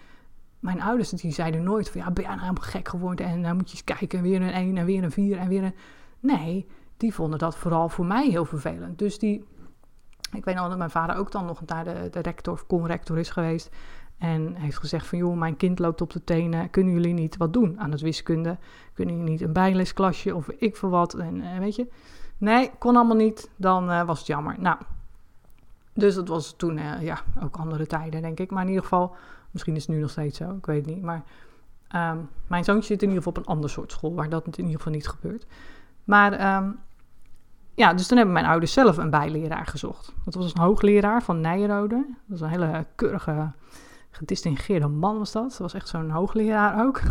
mijn 0.60 0.82
ouders 0.82 1.10
die 1.10 1.32
zeiden 1.34 1.64
nooit 1.64 1.90
van, 1.90 2.02
ja, 2.02 2.12
ben 2.12 2.24
jij 2.24 2.36
nou 2.36 2.46
helemaal 2.46 2.70
gek 2.70 2.88
geworden? 2.88 3.26
En 3.26 3.42
dan 3.42 3.56
moet 3.56 3.72
je 3.72 3.76
eens 3.76 3.98
kijken, 3.98 4.22
weer 4.22 4.42
een 4.42 4.52
1 4.52 4.78
en 4.78 4.86
weer 4.86 5.04
een 5.04 5.12
4 5.12 5.38
en 5.38 5.50
weer 5.50 5.64
een... 5.64 5.76
Nee, 6.20 6.68
die 6.98 7.14
vonden 7.14 7.40
dat 7.40 7.58
vooral 7.58 7.90
voor 7.90 8.06
mij 8.06 8.30
heel 8.30 8.46
vervelend. 8.46 9.00
Dus 9.00 9.20
die 9.20 9.46
ik 10.36 10.46
weet 10.46 10.56
nog 10.56 10.68
dat 10.68 10.78
mijn 10.78 10.90
vader 10.90 11.16
ook 11.16 11.32
dan 11.32 11.46
nog 11.46 11.66
naar 11.66 11.84
de, 11.84 12.08
de 12.12 12.20
rector 12.20 12.54
of 12.54 12.68
conrector 12.68 13.18
is 13.18 13.30
geweest. 13.30 13.70
En 14.18 14.56
heeft 14.56 14.78
gezegd 14.78 15.08
van, 15.08 15.18
joh, 15.18 15.38
mijn 15.38 15.58
kind 15.58 15.80
loopt 15.80 16.02
op 16.02 16.14
de 16.14 16.24
tenen. 16.24 16.70
Kunnen 16.70 16.94
jullie 16.94 17.14
niet 17.14 17.38
wat 17.38 17.54
doen 17.54 17.80
aan 17.80 17.92
het 17.92 18.02
wiskunde? 18.02 18.58
Kunnen 18.94 19.16
jullie 19.16 19.32
niet 19.32 19.42
een 19.42 19.54
bijlesklasje 19.54 20.36
of 20.36 20.50
ik 20.50 20.76
voor 20.76 20.90
wat? 20.90 21.14
En 21.14 21.36
uh, 21.36 21.58
weet 21.58 21.76
je, 21.76 21.88
nee, 22.38 22.72
kon 22.80 22.96
allemaal 22.96 23.16
niet. 23.16 23.50
Dan 23.56 23.90
uh, 23.90 24.06
was 24.06 24.18
het 24.18 24.28
jammer. 24.28 24.56
Nou, 24.60 24.78
dus 25.94 26.16
dat 26.16 26.28
was 26.28 26.54
toen, 26.58 26.78
uh, 26.78 27.02
ja, 27.02 27.20
ook 27.44 27.58
andere 27.58 27.88
tijden, 27.88 28.22
denk 28.22 28.40
ik. 28.40 28.52
Maar 28.52 28.62
in 28.62 28.68
ieder 28.68 28.84
geval, 28.84 29.16
misschien 29.52 29.76
is 29.76 29.88
het 29.88 29.96
nu 29.96 30.02
nog 30.02 30.10
steeds 30.10 30.38
zo, 30.38 30.56
ik 30.56 30.66
weet 30.66 30.86
het 30.86 30.96
niet. 30.96 31.04
Maar 31.04 31.24
um, 31.96 32.30
mijn 32.48 32.64
zoontje 32.64 32.88
zit 32.88 33.02
in 33.02 33.10
ieder 33.10 33.24
geval 33.24 33.42
op 33.42 33.48
een 33.48 33.54
ander 33.56 33.70
soort 33.70 33.92
school, 33.92 34.14
waar 34.14 34.30
dat 34.30 34.46
in 34.46 34.64
ieder 34.64 34.78
geval 34.78 34.92
niet 34.92 35.08
gebeurt. 35.08 35.46
Maar 36.04 36.58
um, 36.58 36.80
ja, 37.76 37.94
dus 37.94 38.08
toen 38.08 38.18
hebben 38.18 38.34
mijn 38.36 38.46
ouders 38.46 38.74
zelf 38.74 38.98
een 38.98 39.10
bijleraar 39.10 39.66
gezocht. 39.66 40.14
Dat 40.26 40.34
was 40.34 40.54
een 40.54 40.62
hoogleraar 40.62 41.24
van 41.24 41.42
Nijrode. 41.42 42.06
Dat 42.08 42.40
was 42.40 42.42
een 42.42 42.50
hele 42.50 42.86
keurige, 42.96 43.52
gedistingeerde 44.10 44.88
man 44.88 45.18
was 45.18 45.32
dat. 45.32 45.50
Dat 45.50 45.58
was 45.58 45.74
echt 45.74 45.88
zo'n 45.88 46.10
hoogleraar 46.10 46.86
ook. 46.86 47.02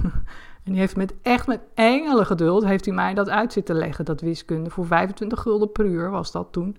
En 0.65 0.73
die 0.73 0.81
heeft 0.81 0.97
met 0.97 1.15
echt 1.23 1.47
met 1.47 1.61
engelen 1.75 2.27
geduld, 2.27 2.65
heeft 2.65 2.85
hij 2.85 2.95
mij 2.95 3.15
dat 3.15 3.29
uit 3.29 3.53
zitten 3.53 3.77
leggen, 3.77 4.05
dat 4.05 4.21
wiskunde. 4.21 4.71
Voor 4.71 4.87
25 4.87 5.41
gulden 5.41 5.73
per 5.73 5.85
uur 5.85 6.11
was 6.11 6.33
dat 6.33 6.53
toen. 6.53 6.77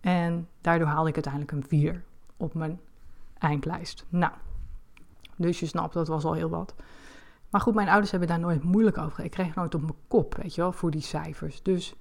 En 0.00 0.48
daardoor 0.60 0.86
haalde 0.86 1.08
ik 1.08 1.14
uiteindelijk 1.14 1.52
een 1.52 1.64
4 1.68 2.02
op 2.36 2.54
mijn 2.54 2.80
eindlijst. 3.38 4.04
Nou, 4.08 4.32
dus 5.36 5.60
je 5.60 5.66
snapt, 5.66 5.94
dat 5.94 6.08
was 6.08 6.24
al 6.24 6.32
heel 6.32 6.48
wat. 6.48 6.74
Maar 7.50 7.60
goed, 7.60 7.74
mijn 7.74 7.88
ouders 7.88 8.10
hebben 8.10 8.28
daar 8.28 8.38
nooit 8.38 8.62
moeilijk 8.62 8.98
over. 8.98 9.24
Ik 9.24 9.30
kreeg 9.30 9.54
nooit 9.54 9.74
op 9.74 9.80
mijn 9.80 9.96
kop, 10.08 10.34
weet 10.34 10.54
je 10.54 10.60
wel, 10.60 10.72
voor 10.72 10.90
die 10.90 11.00
cijfers. 11.00 11.62
Dus 11.62 11.94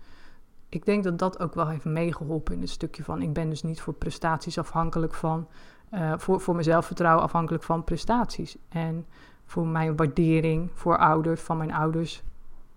ik 0.73 0.85
denk 0.85 1.03
dat 1.03 1.19
dat 1.19 1.39
ook 1.39 1.53
wel 1.53 1.67
heeft 1.67 1.85
meegeholpen 1.85 2.53
in 2.53 2.61
het 2.61 2.69
stukje 2.69 3.03
van 3.03 3.21
ik 3.21 3.33
ben 3.33 3.49
dus 3.49 3.63
niet 3.63 3.81
voor 3.81 3.93
prestaties 3.93 4.57
afhankelijk 4.57 5.13
van, 5.13 5.47
uh, 5.93 6.13
voor, 6.17 6.41
voor 6.41 6.53
mijn 6.53 6.65
zelfvertrouwen 6.65 7.23
afhankelijk 7.23 7.63
van 7.63 7.83
prestaties. 7.83 8.57
En 8.69 9.05
voor 9.45 9.67
mijn 9.67 9.95
waardering 9.95 10.69
voor 10.73 10.97
ouders, 10.97 11.41
van 11.41 11.57
mijn 11.57 11.73
ouders, 11.73 12.23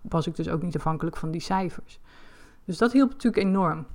was 0.01 0.27
ik 0.27 0.35
dus 0.35 0.49
ook 0.49 0.61
niet 0.61 0.75
afhankelijk 0.75 1.17
van 1.17 1.31
die 1.31 1.41
cijfers. 1.41 1.99
Dus 2.65 2.77
dat 2.77 2.91
hielp 2.91 3.09
natuurlijk 3.09 3.43
enorm. 3.43 3.85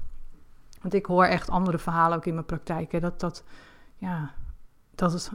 Want 0.80 0.94
ik 0.94 1.06
hoor 1.06 1.24
echt 1.24 1.50
andere 1.50 1.78
verhalen 1.78 2.16
ook 2.16 2.26
in 2.26 2.34
mijn 2.34 2.46
praktijk. 2.46 2.92
Hè, 2.92 3.00
dat, 3.00 3.20
dat, 3.20 3.44
ja, 3.96 4.34
dat 4.94 5.12
het, 5.12 5.30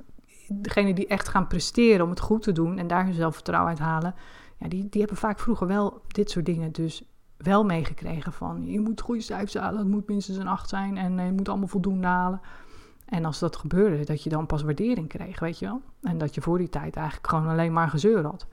degenen 0.47 0.95
die 0.95 1.07
echt 1.07 1.27
gaan 1.27 1.47
presteren 1.47 2.03
om 2.03 2.09
het 2.09 2.19
goed 2.19 2.41
te 2.41 2.51
doen 2.51 2.77
en 2.77 2.87
daar 2.87 3.03
hun 3.03 3.13
zelfvertrouwen 3.13 3.69
uit 3.69 3.79
halen, 3.79 4.15
ja, 4.57 4.67
die, 4.67 4.89
die 4.89 5.01
hebben 5.01 5.17
vaak 5.19 5.39
vroeger 5.39 5.67
wel 5.67 6.01
dit 6.07 6.29
soort 6.29 6.45
dingen 6.45 6.71
dus 6.71 7.03
wel 7.37 7.65
meegekregen 7.65 8.33
van 8.33 8.65
je 8.65 8.79
moet 8.79 9.01
goede 9.01 9.21
cijfers 9.21 9.53
halen, 9.53 9.79
het 9.79 9.87
moet 9.87 10.07
minstens 10.07 10.37
een 10.37 10.47
8 10.47 10.69
zijn 10.69 10.97
en 10.97 11.25
je 11.25 11.31
moet 11.31 11.49
allemaal 11.49 11.67
voldoende 11.67 12.07
halen. 12.07 12.41
En 13.05 13.25
als 13.25 13.39
dat 13.39 13.55
gebeurde, 13.55 14.05
dat 14.05 14.23
je 14.23 14.29
dan 14.29 14.45
pas 14.45 14.63
waardering 14.63 15.07
kreeg, 15.07 15.39
weet 15.39 15.59
je 15.59 15.65
wel. 15.65 15.81
En 16.01 16.17
dat 16.17 16.35
je 16.35 16.41
voor 16.41 16.57
die 16.57 16.69
tijd 16.69 16.95
eigenlijk 16.95 17.27
gewoon 17.27 17.47
alleen 17.47 17.73
maar 17.73 17.89
gezeur 17.89 18.23
had. 18.23 18.47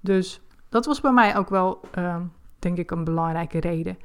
Dus 0.00 0.40
dat 0.68 0.86
was 0.86 1.00
bij 1.00 1.12
mij 1.12 1.36
ook 1.36 1.48
wel, 1.48 1.80
uh, 1.98 2.20
denk 2.58 2.78
ik, 2.78 2.90
een 2.90 3.04
belangrijke 3.04 3.60
reden. 3.60 3.98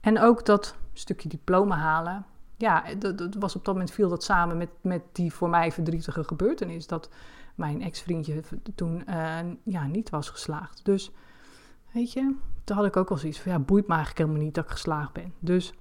En 0.00 0.20
ook 0.20 0.44
dat 0.44 0.76
stukje 0.92 1.28
diploma 1.28 1.76
halen. 1.76 2.24
Ja, 2.56 2.84
dat, 2.98 3.18
dat, 3.18 3.34
was 3.34 3.56
op 3.56 3.64
dat 3.64 3.74
moment 3.74 3.92
viel 3.92 4.08
dat 4.08 4.24
samen 4.24 4.56
met, 4.56 4.70
met 4.80 5.02
die 5.12 5.32
voor 5.32 5.48
mij 5.48 5.72
verdrietige 5.72 6.24
gebeurtenis. 6.24 6.86
Dat 6.86 7.10
mijn 7.54 7.82
ex-vriendje 7.82 8.42
toen 8.74 9.02
uh, 9.08 9.38
ja, 9.62 9.86
niet 9.86 10.10
was 10.10 10.30
geslaagd. 10.30 10.84
Dus 10.84 11.12
weet 11.96 12.12
je, 12.12 12.34
toen 12.64 12.76
had 12.76 12.86
ik 12.86 12.96
ook 12.96 13.10
al 13.10 13.16
zoiets 13.16 13.40
van, 13.40 13.52
ja, 13.52 13.58
boeit 13.58 13.86
me 13.86 13.94
eigenlijk 13.94 14.18
helemaal 14.18 14.44
niet 14.44 14.54
dat 14.54 14.64
ik 14.64 14.70
geslaagd 14.70 15.12
ben. 15.12 15.32
Dus, 15.38 15.72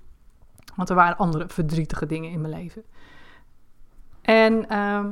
want 0.76 0.90
er 0.90 0.96
waren 0.96 1.18
andere 1.18 1.48
verdrietige 1.48 2.06
dingen 2.06 2.32
in 2.32 2.42
mijn 2.42 2.54
leven. 2.54 2.84
En, 4.22 4.54
uh, 4.54 5.06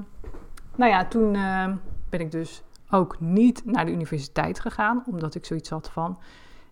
nou 0.76 0.92
ja, 0.92 1.06
toen 1.06 1.34
uh, 1.34 1.72
ben 2.10 2.20
ik 2.20 2.32
dus 2.32 2.64
ook 2.90 3.20
niet 3.20 3.66
naar 3.66 3.86
de 3.86 3.92
universiteit 3.92 4.60
gegaan, 4.60 5.04
omdat 5.06 5.36
ik 5.36 5.46
zoiets 5.46 5.70
had 5.70 5.90
van, 5.90 6.20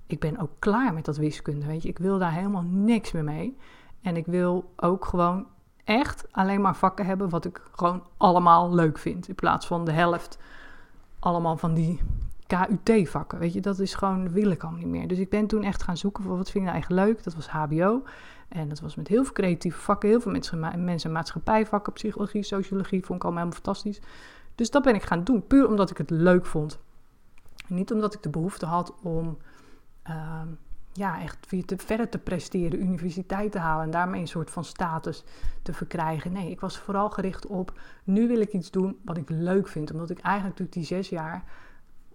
ik 0.07 0.19
ben 0.19 0.39
ook 0.39 0.51
klaar 0.59 0.93
met 0.93 1.05
dat 1.05 1.17
wiskunde, 1.17 1.65
weet 1.65 1.81
je. 1.81 1.89
Ik 1.89 1.99
wil 1.99 2.19
daar 2.19 2.33
helemaal 2.33 2.65
niks 2.67 3.11
meer 3.11 3.23
mee. 3.23 3.57
En 4.01 4.17
ik 4.17 4.25
wil 4.25 4.71
ook 4.75 5.05
gewoon 5.05 5.47
echt 5.83 6.25
alleen 6.31 6.61
maar 6.61 6.75
vakken 6.75 7.05
hebben 7.05 7.29
wat 7.29 7.45
ik 7.45 7.61
gewoon 7.71 8.03
allemaal 8.17 8.73
leuk 8.73 8.97
vind. 8.97 9.27
In 9.27 9.35
plaats 9.35 9.67
van 9.67 9.85
de 9.85 9.91
helft 9.91 10.37
allemaal 11.19 11.57
van 11.57 11.73
die 11.73 12.01
KUT-vakken. 12.51 13.39
Weet 13.39 13.53
je, 13.53 13.61
dat 13.61 13.79
is 13.79 13.93
gewoon, 13.93 14.31
wil 14.31 14.51
ik 14.51 14.61
allemaal 14.63 14.79
niet 14.79 14.89
meer. 14.89 15.07
Dus 15.07 15.19
ik 15.19 15.29
ben 15.29 15.47
toen 15.47 15.63
echt 15.63 15.83
gaan 15.83 15.97
zoeken 15.97 16.23
voor 16.23 16.37
wat 16.37 16.51
vind 16.51 16.65
ik 16.65 16.71
nou 16.71 16.73
eigenlijk 16.73 17.07
leuk. 17.07 17.23
Dat 17.23 17.35
was 17.35 17.47
HBO. 17.47 18.03
En 18.49 18.69
dat 18.69 18.79
was 18.79 18.95
met 18.95 19.07
heel 19.07 19.23
veel 19.23 19.33
creatieve 19.33 19.79
vakken, 19.79 20.09
heel 20.09 20.21
veel 20.21 20.31
mensen, 20.31 20.83
mensen 20.85 21.11
maatschappijvakken, 21.11 21.93
psychologie, 21.93 22.43
sociologie, 22.43 23.05
vond 23.05 23.19
ik 23.19 23.23
allemaal 23.23 23.43
helemaal 23.43 23.63
fantastisch. 23.63 24.01
Dus 24.55 24.69
dat 24.69 24.83
ben 24.83 24.95
ik 24.95 25.03
gaan 25.03 25.23
doen, 25.23 25.47
puur 25.47 25.67
omdat 25.67 25.89
ik 25.89 25.97
het 25.97 26.09
leuk 26.09 26.45
vond. 26.45 26.79
niet 27.67 27.91
omdat 27.91 28.13
ik 28.13 28.23
de 28.23 28.29
behoefte 28.29 28.65
had 28.65 28.93
om 29.01 29.37
uh, 30.09 30.41
ja, 30.93 31.21
echt 31.21 31.49
weer 31.49 31.65
te, 31.65 31.77
verder 31.77 32.09
te 32.09 32.17
presteren, 32.17 32.81
universiteit 32.81 33.51
te 33.51 33.59
halen 33.59 33.85
en 33.85 33.91
daarmee 33.91 34.21
een 34.21 34.27
soort 34.27 34.49
van 34.49 34.63
status 34.63 35.23
te 35.61 35.73
verkrijgen. 35.73 36.31
Nee, 36.31 36.49
ik 36.49 36.59
was 36.59 36.77
vooral 36.77 37.09
gericht 37.09 37.47
op, 37.47 37.79
nu 38.03 38.27
wil 38.27 38.39
ik 38.39 38.53
iets 38.53 38.71
doen 38.71 38.99
wat 39.05 39.17
ik 39.17 39.29
leuk 39.29 39.67
vind. 39.67 39.91
Omdat 39.91 40.09
ik 40.09 40.19
eigenlijk 40.19 40.55
toen 40.55 40.67
die 40.69 40.83
zes 40.83 41.09
jaar 41.09 41.43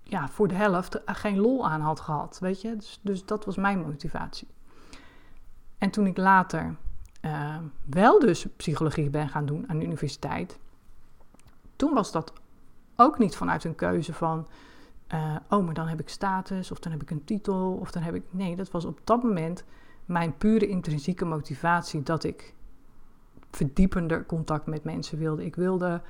ja, 0.08 0.28
voor 0.28 0.48
de 0.48 0.54
helft 0.54 1.00
geen 1.04 1.38
lol 1.38 1.68
aan 1.68 1.80
had 1.80 2.00
gehad, 2.00 2.38
weet 2.38 2.60
je. 2.60 2.76
Dus, 2.76 3.00
dus 3.02 3.24
dat 3.24 3.44
was 3.44 3.56
mijn 3.56 3.80
motivatie. 3.80 4.48
En 5.78 5.90
toen 5.90 6.06
ik 6.06 6.16
later 6.16 6.76
uh, 7.22 7.56
wel 7.84 8.18
dus 8.18 8.46
psychologie 8.56 9.10
ben 9.10 9.28
gaan 9.28 9.46
doen 9.46 9.68
aan 9.68 9.78
de 9.78 9.84
universiteit, 9.84 10.58
toen 11.76 11.94
was 11.94 12.12
dat 12.12 12.32
ook 12.96 13.18
niet 13.18 13.36
vanuit 13.36 13.64
een 13.64 13.74
keuze 13.74 14.14
van 14.14 14.46
uh, 15.14 15.36
oh, 15.48 15.64
maar 15.64 15.74
dan 15.74 15.86
heb 15.86 16.00
ik 16.00 16.08
status, 16.08 16.70
of 16.70 16.78
dan 16.78 16.92
heb 16.92 17.02
ik 17.02 17.10
een 17.10 17.24
titel, 17.24 17.78
of 17.80 17.90
dan 17.90 18.02
heb 18.02 18.14
ik. 18.14 18.22
Nee, 18.30 18.56
dat 18.56 18.70
was 18.70 18.84
op 18.84 19.00
dat 19.04 19.22
moment 19.22 19.64
mijn 20.04 20.36
pure 20.36 20.66
intrinsieke 20.66 21.24
motivatie 21.24 22.02
dat 22.02 22.24
ik 22.24 22.54
verdiepender 23.50 24.26
contact 24.26 24.66
met 24.66 24.84
mensen 24.84 25.18
wilde. 25.18 25.44
Ik 25.44 25.56
wilde 25.56 26.02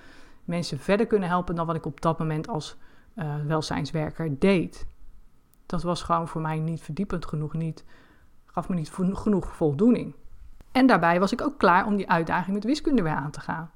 mensen 0.44 0.78
verder 0.78 1.06
kunnen 1.06 1.28
helpen 1.28 1.54
dan 1.54 1.66
wat 1.66 1.76
ik 1.76 1.86
op 1.86 2.00
dat 2.00 2.18
moment 2.18 2.48
als 2.48 2.76
uh, 3.16 3.34
welzijnswerker 3.46 4.38
deed. 4.38 4.86
Dat 5.66 5.82
was 5.82 6.02
gewoon 6.02 6.28
voor 6.28 6.40
mij 6.40 6.58
niet 6.58 6.80
verdiepend 6.80 7.26
genoeg, 7.26 7.52
niet, 7.52 7.84
gaf 8.44 8.68
me 8.68 8.74
niet 8.74 8.90
genoeg 9.12 9.56
voldoening. 9.56 10.14
En 10.72 10.86
daarbij 10.86 11.20
was 11.20 11.32
ik 11.32 11.42
ook 11.42 11.58
klaar 11.58 11.86
om 11.86 11.96
die 11.96 12.10
uitdaging 12.10 12.54
met 12.54 12.64
wiskunde 12.64 13.02
weer 13.02 13.12
aan 13.12 13.30
te 13.30 13.40
gaan. 13.40 13.70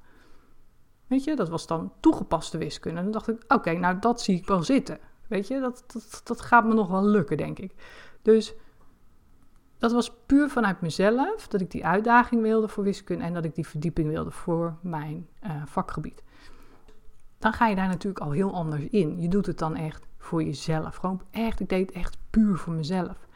Weet 1.07 1.23
je, 1.23 1.35
dat 1.35 1.49
was 1.49 1.67
dan 1.67 1.93
toegepaste 1.99 2.57
wiskunde. 2.57 3.01
Dan 3.01 3.11
dacht 3.11 3.27
ik, 3.27 3.43
oké, 3.47 3.71
nou 3.71 3.99
dat 3.99 4.21
zie 4.21 4.37
ik 4.37 4.47
wel 4.47 4.63
zitten. 4.63 4.99
Weet 5.27 5.47
je, 5.47 5.59
dat, 5.59 5.83
dat, 5.87 6.21
dat 6.23 6.41
gaat 6.41 6.65
me 6.65 6.73
nog 6.73 6.87
wel 6.87 7.05
lukken, 7.05 7.37
denk 7.37 7.59
ik. 7.59 7.73
Dus 8.21 8.53
dat 9.77 9.91
was 9.91 10.11
puur 10.25 10.49
vanuit 10.49 10.81
mezelf 10.81 11.47
dat 11.47 11.61
ik 11.61 11.71
die 11.71 11.85
uitdaging 11.85 12.41
wilde 12.41 12.67
voor 12.67 12.83
wiskunde 12.83 13.23
en 13.23 13.33
dat 13.33 13.45
ik 13.45 13.55
die 13.55 13.67
verdieping 13.67 14.09
wilde 14.09 14.31
voor 14.31 14.77
mijn 14.81 15.27
uh, 15.43 15.51
vakgebied. 15.65 16.23
Dan 17.41 17.53
ga 17.53 17.67
je 17.67 17.75
daar 17.75 17.87
natuurlijk 17.87 18.23
al 18.23 18.31
heel 18.31 18.53
anders 18.53 18.83
in. 18.83 19.21
Je 19.21 19.27
doet 19.27 19.45
het 19.45 19.57
dan 19.57 19.75
echt 19.75 20.07
voor 20.17 20.43
jezelf. 20.43 20.95
Gewoon 20.95 21.21
echt, 21.31 21.59
ik 21.59 21.69
deed 21.69 21.87
het 21.87 21.95
echt 21.95 22.17
puur 22.29 22.57
voor 22.57 22.73
mezelf. 22.73 23.27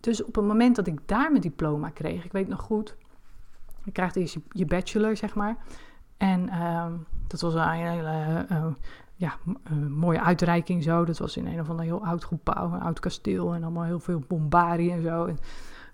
Dus 0.00 0.24
op 0.24 0.34
het 0.34 0.44
moment 0.44 0.76
dat 0.76 0.86
ik 0.86 1.08
daar 1.08 1.30
mijn 1.30 1.42
diploma 1.42 1.90
kreeg, 1.90 2.24
ik 2.24 2.32
weet 2.32 2.48
nog 2.48 2.60
goed, 2.60 2.96
je 3.84 3.90
krijgt 3.92 4.16
eerst 4.16 4.36
je, 4.50 4.64
bachelor, 4.64 5.16
zeg 5.16 5.34
maar. 5.34 5.56
En 6.16 6.46
uh, 6.48 6.86
dat 7.26 7.40
was 7.40 7.54
een 7.54 7.70
hele 7.70 8.46
uh, 8.50 8.66
ja, 9.14 9.36
mooie 9.88 10.20
uitreiking 10.20 10.82
zo. 10.82 11.04
Dat 11.04 11.18
was 11.18 11.36
in 11.36 11.46
een 11.46 11.60
of 11.60 11.70
ander 11.70 11.84
heel 11.84 12.04
oud 12.04 12.24
gebouw, 12.24 12.72
een 12.72 12.80
oud 12.80 13.00
kasteel 13.00 13.54
en 13.54 13.62
allemaal 13.62 13.84
heel 13.84 14.00
veel 14.00 14.22
bombarie 14.26 14.92
en 14.92 15.02
zo. 15.02 15.24
En, 15.24 15.38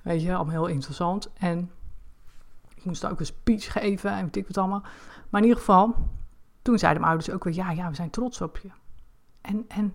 weet 0.02 0.22
je, 0.22 0.34
allemaal 0.34 0.54
heel 0.54 0.66
interessant. 0.66 1.32
En 1.32 1.70
ik 2.74 2.84
moest 2.84 3.06
ook 3.06 3.20
een 3.20 3.26
speech 3.26 3.72
geven 3.72 4.10
en 4.10 4.24
weet 4.24 4.36
ik 4.36 4.46
wat 4.46 4.58
allemaal. 4.58 4.82
Maar 5.30 5.40
in 5.40 5.46
ieder 5.46 5.58
geval, 5.58 5.94
toen 6.64 6.78
zeiden 6.78 7.02
mijn 7.02 7.14
ouders 7.14 7.35
ook 7.35 7.44
weer, 7.44 7.54
ja, 7.54 7.71
ja, 7.71 7.88
we 7.88 7.94
zijn 7.94 8.11
trots 8.11 8.40
op 8.40 8.59
je. 8.59 8.68
En, 9.40 9.64
en 9.68 9.94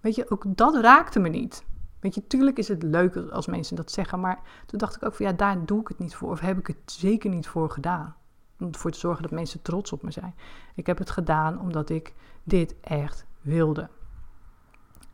weet 0.00 0.14
je, 0.14 0.30
ook 0.30 0.44
dat 0.46 0.76
raakte 0.76 1.18
me 1.18 1.28
niet. 1.28 1.64
Weet 2.00 2.14
je, 2.14 2.26
tuurlijk 2.26 2.58
is 2.58 2.68
het 2.68 2.82
leuk 2.82 3.16
als 3.16 3.46
mensen 3.46 3.76
dat 3.76 3.90
zeggen, 3.90 4.20
maar 4.20 4.40
toen 4.66 4.78
dacht 4.78 4.96
ik 4.96 5.04
ook 5.04 5.14
van 5.14 5.26
ja, 5.26 5.32
daar 5.32 5.66
doe 5.66 5.80
ik 5.80 5.88
het 5.88 5.98
niet 5.98 6.14
voor. 6.14 6.30
Of 6.30 6.40
heb 6.40 6.58
ik 6.58 6.66
het 6.66 6.76
zeker 6.84 7.30
niet 7.30 7.46
voor 7.46 7.70
gedaan. 7.70 8.16
Om 8.58 8.66
ervoor 8.66 8.90
te 8.90 8.98
zorgen 8.98 9.22
dat 9.22 9.30
mensen 9.30 9.62
trots 9.62 9.92
op 9.92 10.02
me 10.02 10.10
zijn. 10.10 10.34
Ik 10.74 10.86
heb 10.86 10.98
het 10.98 11.10
gedaan 11.10 11.60
omdat 11.60 11.90
ik 11.90 12.14
dit 12.44 12.74
echt 12.80 13.26
wilde. 13.40 13.88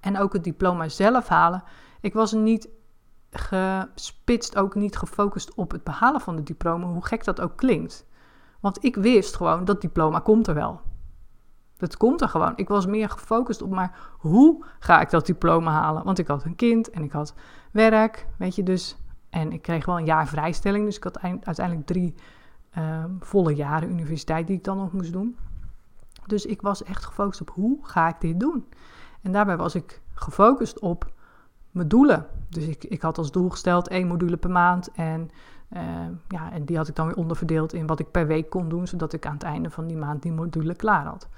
En 0.00 0.18
ook 0.18 0.32
het 0.32 0.44
diploma 0.44 0.88
zelf 0.88 1.28
halen. 1.28 1.62
Ik 2.00 2.12
was 2.12 2.32
niet 2.32 2.68
gespitst, 3.30 4.56
ook 4.56 4.74
niet 4.74 4.96
gefocust 4.96 5.54
op 5.54 5.70
het 5.70 5.84
behalen 5.84 6.20
van 6.20 6.36
het 6.36 6.46
diploma, 6.46 6.86
hoe 6.86 7.06
gek 7.06 7.24
dat 7.24 7.40
ook 7.40 7.56
klinkt. 7.56 8.06
Want 8.60 8.84
ik 8.84 8.96
wist 8.96 9.36
gewoon, 9.36 9.64
dat 9.64 9.80
diploma 9.80 10.18
komt 10.18 10.46
er 10.46 10.54
wel. 10.54 10.80
Dat 11.82 11.96
komt 11.96 12.20
er 12.20 12.28
gewoon. 12.28 12.52
Ik 12.56 12.68
was 12.68 12.86
meer 12.86 13.08
gefocust 13.08 13.62
op, 13.62 13.70
maar 13.70 13.98
hoe 14.18 14.64
ga 14.78 15.00
ik 15.00 15.10
dat 15.10 15.26
diploma 15.26 15.70
halen? 15.70 16.04
Want 16.04 16.18
ik 16.18 16.26
had 16.26 16.44
een 16.44 16.56
kind 16.56 16.90
en 16.90 17.02
ik 17.02 17.12
had 17.12 17.34
werk, 17.70 18.26
weet 18.38 18.54
je, 18.54 18.62
dus. 18.62 18.96
En 19.30 19.52
ik 19.52 19.62
kreeg 19.62 19.86
wel 19.86 19.98
een 19.98 20.04
jaar 20.04 20.26
vrijstelling, 20.26 20.84
dus 20.84 20.96
ik 20.96 21.04
had 21.04 21.20
uiteindelijk 21.20 21.86
drie 21.86 22.14
uh, 22.78 23.04
volle 23.20 23.54
jaren 23.54 23.90
universiteit 23.90 24.46
die 24.46 24.56
ik 24.56 24.64
dan 24.64 24.76
nog 24.76 24.92
moest 24.92 25.12
doen. 25.12 25.36
Dus 26.26 26.46
ik 26.46 26.62
was 26.62 26.82
echt 26.82 27.04
gefocust 27.04 27.40
op 27.40 27.50
hoe 27.50 27.78
ga 27.82 28.08
ik 28.08 28.20
dit 28.20 28.40
doen? 28.40 28.66
En 29.22 29.32
daarbij 29.32 29.56
was 29.56 29.74
ik 29.74 30.00
gefocust 30.14 30.78
op 30.78 31.12
mijn 31.70 31.88
doelen. 31.88 32.26
Dus 32.48 32.66
ik, 32.66 32.84
ik 32.84 33.02
had 33.02 33.18
als 33.18 33.32
doel 33.32 33.50
gesteld 33.50 33.88
één 33.88 34.06
module 34.06 34.36
per 34.36 34.50
maand. 34.50 34.90
En, 34.90 35.30
uh, 35.72 35.80
ja, 36.28 36.52
en 36.52 36.64
die 36.64 36.76
had 36.76 36.88
ik 36.88 36.96
dan 36.96 37.06
weer 37.06 37.16
onderverdeeld 37.16 37.72
in 37.72 37.86
wat 37.86 37.98
ik 37.98 38.10
per 38.10 38.26
week 38.26 38.50
kon 38.50 38.68
doen, 38.68 38.86
zodat 38.86 39.12
ik 39.12 39.26
aan 39.26 39.34
het 39.34 39.42
einde 39.42 39.70
van 39.70 39.86
die 39.86 39.96
maand 39.96 40.22
die 40.22 40.32
module 40.32 40.74
klaar 40.74 41.04
had. 41.04 41.28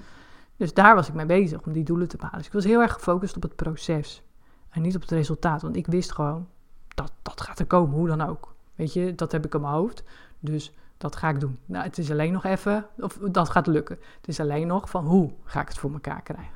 Dus 0.56 0.74
daar 0.74 0.94
was 0.94 1.08
ik 1.08 1.14
mee 1.14 1.26
bezig 1.26 1.62
om 1.62 1.72
die 1.72 1.84
doelen 1.84 2.08
te 2.08 2.16
behalen. 2.16 2.38
Dus 2.38 2.46
ik 2.46 2.52
was 2.52 2.64
heel 2.64 2.80
erg 2.80 2.92
gefocust 2.92 3.36
op 3.36 3.42
het 3.42 3.56
proces 3.56 4.22
en 4.70 4.82
niet 4.82 4.94
op 4.94 5.00
het 5.00 5.10
resultaat. 5.10 5.62
Want 5.62 5.76
ik 5.76 5.86
wist 5.86 6.12
gewoon, 6.12 6.48
dat, 6.88 7.12
dat 7.22 7.40
gaat 7.40 7.58
er 7.58 7.66
komen, 7.66 7.96
hoe 7.96 8.06
dan 8.06 8.20
ook. 8.20 8.54
Weet 8.74 8.92
je, 8.92 9.14
dat 9.14 9.32
heb 9.32 9.44
ik 9.44 9.54
in 9.54 9.60
mijn 9.60 9.72
hoofd. 9.72 10.04
Dus 10.40 10.72
dat 10.98 11.16
ga 11.16 11.28
ik 11.28 11.40
doen. 11.40 11.58
Nou, 11.66 11.84
het 11.84 11.98
is 11.98 12.10
alleen 12.10 12.32
nog 12.32 12.44
even, 12.44 12.86
of 12.98 13.18
dat 13.18 13.48
gaat 13.48 13.66
lukken. 13.66 13.98
Het 14.16 14.28
is 14.28 14.40
alleen 14.40 14.66
nog 14.66 14.90
van 14.90 15.06
hoe 15.06 15.32
ga 15.44 15.60
ik 15.60 15.68
het 15.68 15.78
voor 15.78 15.92
elkaar 15.92 16.22
krijgen. 16.22 16.54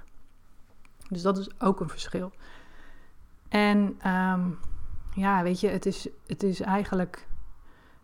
Dus 1.09 1.23
dat 1.23 1.39
is 1.39 1.61
ook 1.61 1.81
een 1.81 1.89
verschil. 1.89 2.33
En 3.49 4.09
um, 4.11 4.59
ja, 5.15 5.43
weet 5.43 5.61
je, 5.61 5.69
het 5.69 5.87
is, 5.87 6.09
het 6.27 6.43
is 6.43 6.61
eigenlijk. 6.61 7.27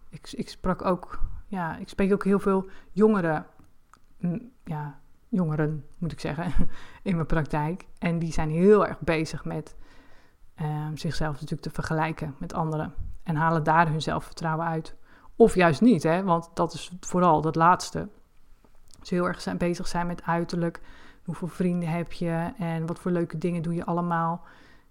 Ik, 0.08 0.32
ik 0.32 0.48
sprak 0.48 0.84
ook, 0.84 1.20
ja, 1.46 1.76
ik 1.76 1.88
spreek 1.88 2.12
ook 2.12 2.24
heel 2.24 2.38
veel 2.38 2.66
jongeren, 2.90 3.46
ja, 4.64 4.98
jongeren 5.34 5.84
moet 5.98 6.12
ik 6.12 6.20
zeggen, 6.20 6.52
in 7.02 7.14
mijn 7.14 7.26
praktijk. 7.26 7.86
En 7.98 8.18
die 8.18 8.32
zijn 8.32 8.50
heel 8.50 8.86
erg 8.86 9.00
bezig 9.00 9.44
met 9.44 9.76
um, 10.60 10.96
zichzelf 10.96 11.32
natuurlijk 11.32 11.62
te 11.62 11.70
vergelijken 11.70 12.34
met 12.38 12.54
anderen. 12.54 12.94
En 13.22 13.36
halen 13.36 13.62
daar 13.62 13.88
hun 13.88 14.02
zelfvertrouwen 14.02 14.66
uit. 14.66 14.94
Of 15.36 15.54
juist 15.54 15.80
niet, 15.80 16.02
hè? 16.02 16.22
want 16.22 16.50
dat 16.54 16.72
is 16.72 16.92
vooral 17.00 17.40
dat 17.40 17.54
laatste. 17.54 18.08
Ze 19.02 19.14
heel 19.14 19.28
erg 19.28 19.40
zijn, 19.40 19.58
bezig 19.58 19.88
zijn 19.88 20.06
met 20.06 20.22
uiterlijk. 20.22 20.80
Hoeveel 21.24 21.48
vrienden 21.48 21.88
heb 21.88 22.12
je 22.12 22.52
en 22.58 22.86
wat 22.86 22.98
voor 22.98 23.10
leuke 23.10 23.38
dingen 23.38 23.62
doe 23.62 23.74
je 23.74 23.84
allemaal. 23.84 24.44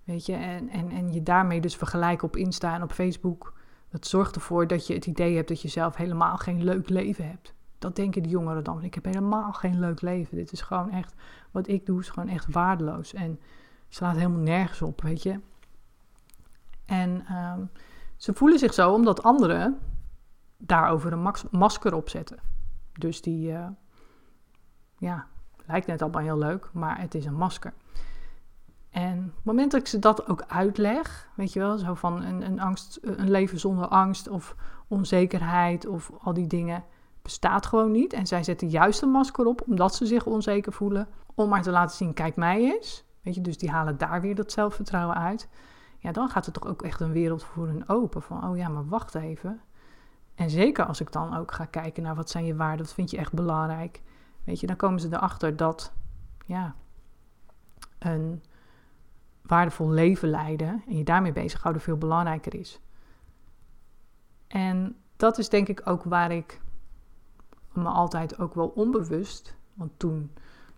Weet 0.03 0.25
je, 0.25 0.33
en, 0.33 0.69
en, 0.69 0.91
en 0.91 1.13
je 1.13 1.23
daarmee 1.23 1.61
dus 1.61 1.75
vergelijken 1.75 2.27
op 2.27 2.35
Insta 2.35 2.75
en 2.75 2.83
op 2.83 2.91
Facebook. 2.91 3.53
Dat 3.89 4.07
zorgt 4.07 4.35
ervoor 4.35 4.67
dat 4.67 4.87
je 4.87 4.93
het 4.93 5.05
idee 5.05 5.35
hebt 5.35 5.47
dat 5.47 5.61
je 5.61 5.67
zelf 5.67 5.95
helemaal 5.95 6.37
geen 6.37 6.63
leuk 6.63 6.89
leven 6.89 7.27
hebt. 7.27 7.52
Dat 7.83 7.95
denken 7.95 8.21
die 8.21 8.31
jongeren 8.31 8.63
dan. 8.63 8.83
Ik 8.83 8.93
heb 8.93 9.05
helemaal 9.05 9.53
geen 9.53 9.79
leuk 9.79 10.01
leven. 10.01 10.37
Dit 10.37 10.51
is 10.51 10.61
gewoon 10.61 10.91
echt, 10.91 11.13
wat 11.51 11.67
ik 11.67 11.85
doe 11.85 11.99
is 11.99 12.09
gewoon 12.09 12.29
echt 12.29 12.51
waardeloos. 12.51 13.13
En 13.13 13.39
slaat 13.89 14.15
helemaal 14.15 14.39
nergens 14.39 14.81
op, 14.81 15.01
weet 15.01 15.23
je. 15.23 15.39
En 16.85 17.25
um, 17.35 17.69
ze 18.17 18.33
voelen 18.33 18.59
zich 18.59 18.73
zo 18.73 18.93
omdat 18.93 19.23
anderen 19.23 19.79
daarover 20.57 21.13
een 21.13 21.33
masker 21.51 21.95
opzetten. 21.95 22.37
Dus 22.99 23.21
die, 23.21 23.51
uh, 23.51 23.67
ja, 24.97 25.27
lijkt 25.65 25.87
net 25.87 26.01
allemaal 26.01 26.21
heel 26.21 26.37
leuk, 26.37 26.69
maar 26.73 26.99
het 26.99 27.15
is 27.15 27.25
een 27.25 27.35
masker. 27.35 27.73
En 28.89 29.17
op 29.19 29.35
het 29.35 29.45
moment 29.45 29.71
dat 29.71 29.79
ik 29.79 29.87
ze 29.87 29.99
dat 29.99 30.27
ook 30.27 30.43
uitleg, 30.47 31.29
weet 31.35 31.53
je 31.53 31.59
wel, 31.59 31.77
zo 31.77 31.93
van 31.93 32.23
een, 32.23 32.41
een, 32.41 32.59
angst, 32.59 32.99
een 33.01 33.31
leven 33.31 33.59
zonder 33.59 33.87
angst 33.87 34.27
of 34.27 34.55
onzekerheid 34.87 35.87
of 35.87 36.11
al 36.21 36.33
die 36.33 36.47
dingen, 36.47 36.83
bestaat 37.23 37.65
gewoon 37.65 37.91
niet. 37.91 38.13
En 38.13 38.27
zij 38.27 38.43
zetten 38.43 38.69
juist 38.69 39.01
een 39.01 39.09
masker 39.09 39.45
op 39.45 39.61
omdat 39.67 39.95
ze 39.95 40.05
zich 40.05 40.25
onzeker 40.25 40.73
voelen, 40.73 41.07
om 41.35 41.49
maar 41.49 41.61
te 41.61 41.71
laten 41.71 41.95
zien, 41.95 42.13
kijk 42.13 42.35
mij 42.35 42.61
eens. 42.61 43.05
Weet 43.21 43.35
je, 43.35 43.41
dus 43.41 43.57
die 43.57 43.71
halen 43.71 43.97
daar 43.97 44.21
weer 44.21 44.35
dat 44.35 44.51
zelfvertrouwen 44.51 45.15
uit. 45.15 45.49
Ja, 45.99 46.11
dan 46.11 46.29
gaat 46.29 46.45
er 46.45 46.51
toch 46.51 46.67
ook 46.67 46.81
echt 46.81 46.99
een 46.99 47.11
wereld 47.11 47.43
voor 47.43 47.67
hun 47.67 47.89
open. 47.89 48.21
Van, 48.21 48.49
oh 48.49 48.57
ja, 48.57 48.67
maar 48.67 48.87
wacht 48.87 49.15
even. 49.15 49.61
En 50.35 50.49
zeker 50.49 50.85
als 50.85 51.01
ik 51.01 51.11
dan 51.11 51.37
ook 51.37 51.51
ga 51.51 51.65
kijken 51.65 52.03
naar 52.03 52.15
wat 52.15 52.29
zijn 52.29 52.45
je 52.45 52.55
waarden, 52.55 52.85
wat 52.85 52.93
vind 52.93 53.11
je 53.11 53.17
echt 53.17 53.33
belangrijk. 53.33 54.01
Weet 54.43 54.59
je, 54.59 54.67
dan 54.67 54.75
komen 54.75 54.99
ze 54.99 55.07
erachter 55.07 55.55
dat, 55.55 55.93
ja, 56.45 56.75
een 57.99 58.43
waardevol 59.41 59.89
leven 59.89 60.29
leiden 60.29 60.83
en 60.87 60.97
je 60.97 61.03
daarmee 61.03 61.31
bezighouden 61.31 61.81
veel 61.81 61.97
belangrijker 61.97 62.55
is. 62.55 62.81
En 64.47 64.95
dat 65.15 65.37
is 65.37 65.49
denk 65.49 65.67
ik 65.67 65.81
ook 65.83 66.03
waar 66.03 66.31
ik 66.31 66.61
me 67.75 67.89
altijd 67.89 68.39
ook 68.39 68.53
wel 68.53 68.67
onbewust, 68.67 69.55
want 69.73 69.91
toen, 69.97 70.31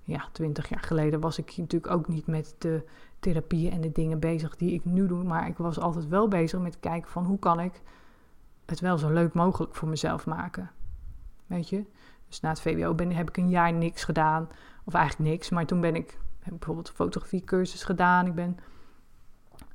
ja, 0.04 0.26
twintig 0.32 0.70
jaar 0.70 0.84
geleden 0.84 1.20
was 1.20 1.38
ik 1.38 1.58
natuurlijk 1.58 1.94
ook 1.94 2.08
niet 2.08 2.28
met 2.28 2.56
de 2.58 2.84
therapieën 3.20 3.72
en 3.72 3.82
de 3.82 3.92
dingen 3.92 4.20
bezig 4.20 4.56
die 4.56 4.74
ik 4.74 4.86
nu 4.86 5.08
doe, 5.08 5.24
maar 5.24 5.48
ik 5.48 5.58
was 5.58 5.80
altijd 5.80 6.08
wel 6.08 6.28
bezig 6.28 6.60
met 6.60 6.80
kijken 6.80 7.12
van 7.12 7.26
hoe 7.26 7.40
kan 7.40 7.60
ik 7.60 7.82
het 8.66 8.80
wel 8.80 8.98
zo 8.98 9.10
leuk 9.10 9.34
mogelijk 9.34 9.76
voor 9.76 9.88
mezelf 9.88 10.26
maken. 10.26 10.72
Weet 11.48 11.70
je? 11.70 11.86
Dus 12.28 12.40
na 12.40 12.50
het 12.50 12.62
VWO 12.62 12.94
ben, 12.94 13.12
heb 13.12 13.30
ik 13.30 13.38
een 13.38 13.50
jaar 13.50 13.74
niks 13.74 14.04
gedaan, 14.04 14.50
of 14.84 14.94
eigenlijk 14.94 15.30
niks, 15.30 15.50
maar 15.50 15.66
toen 15.66 15.82
ben 15.82 15.96
ik 15.96 16.18
heb 16.46 16.54
bijvoorbeeld 16.54 16.90
fotografiecursus 16.90 17.84
gedaan. 17.84 18.26
Ik 18.26 18.36
ben 18.36 18.58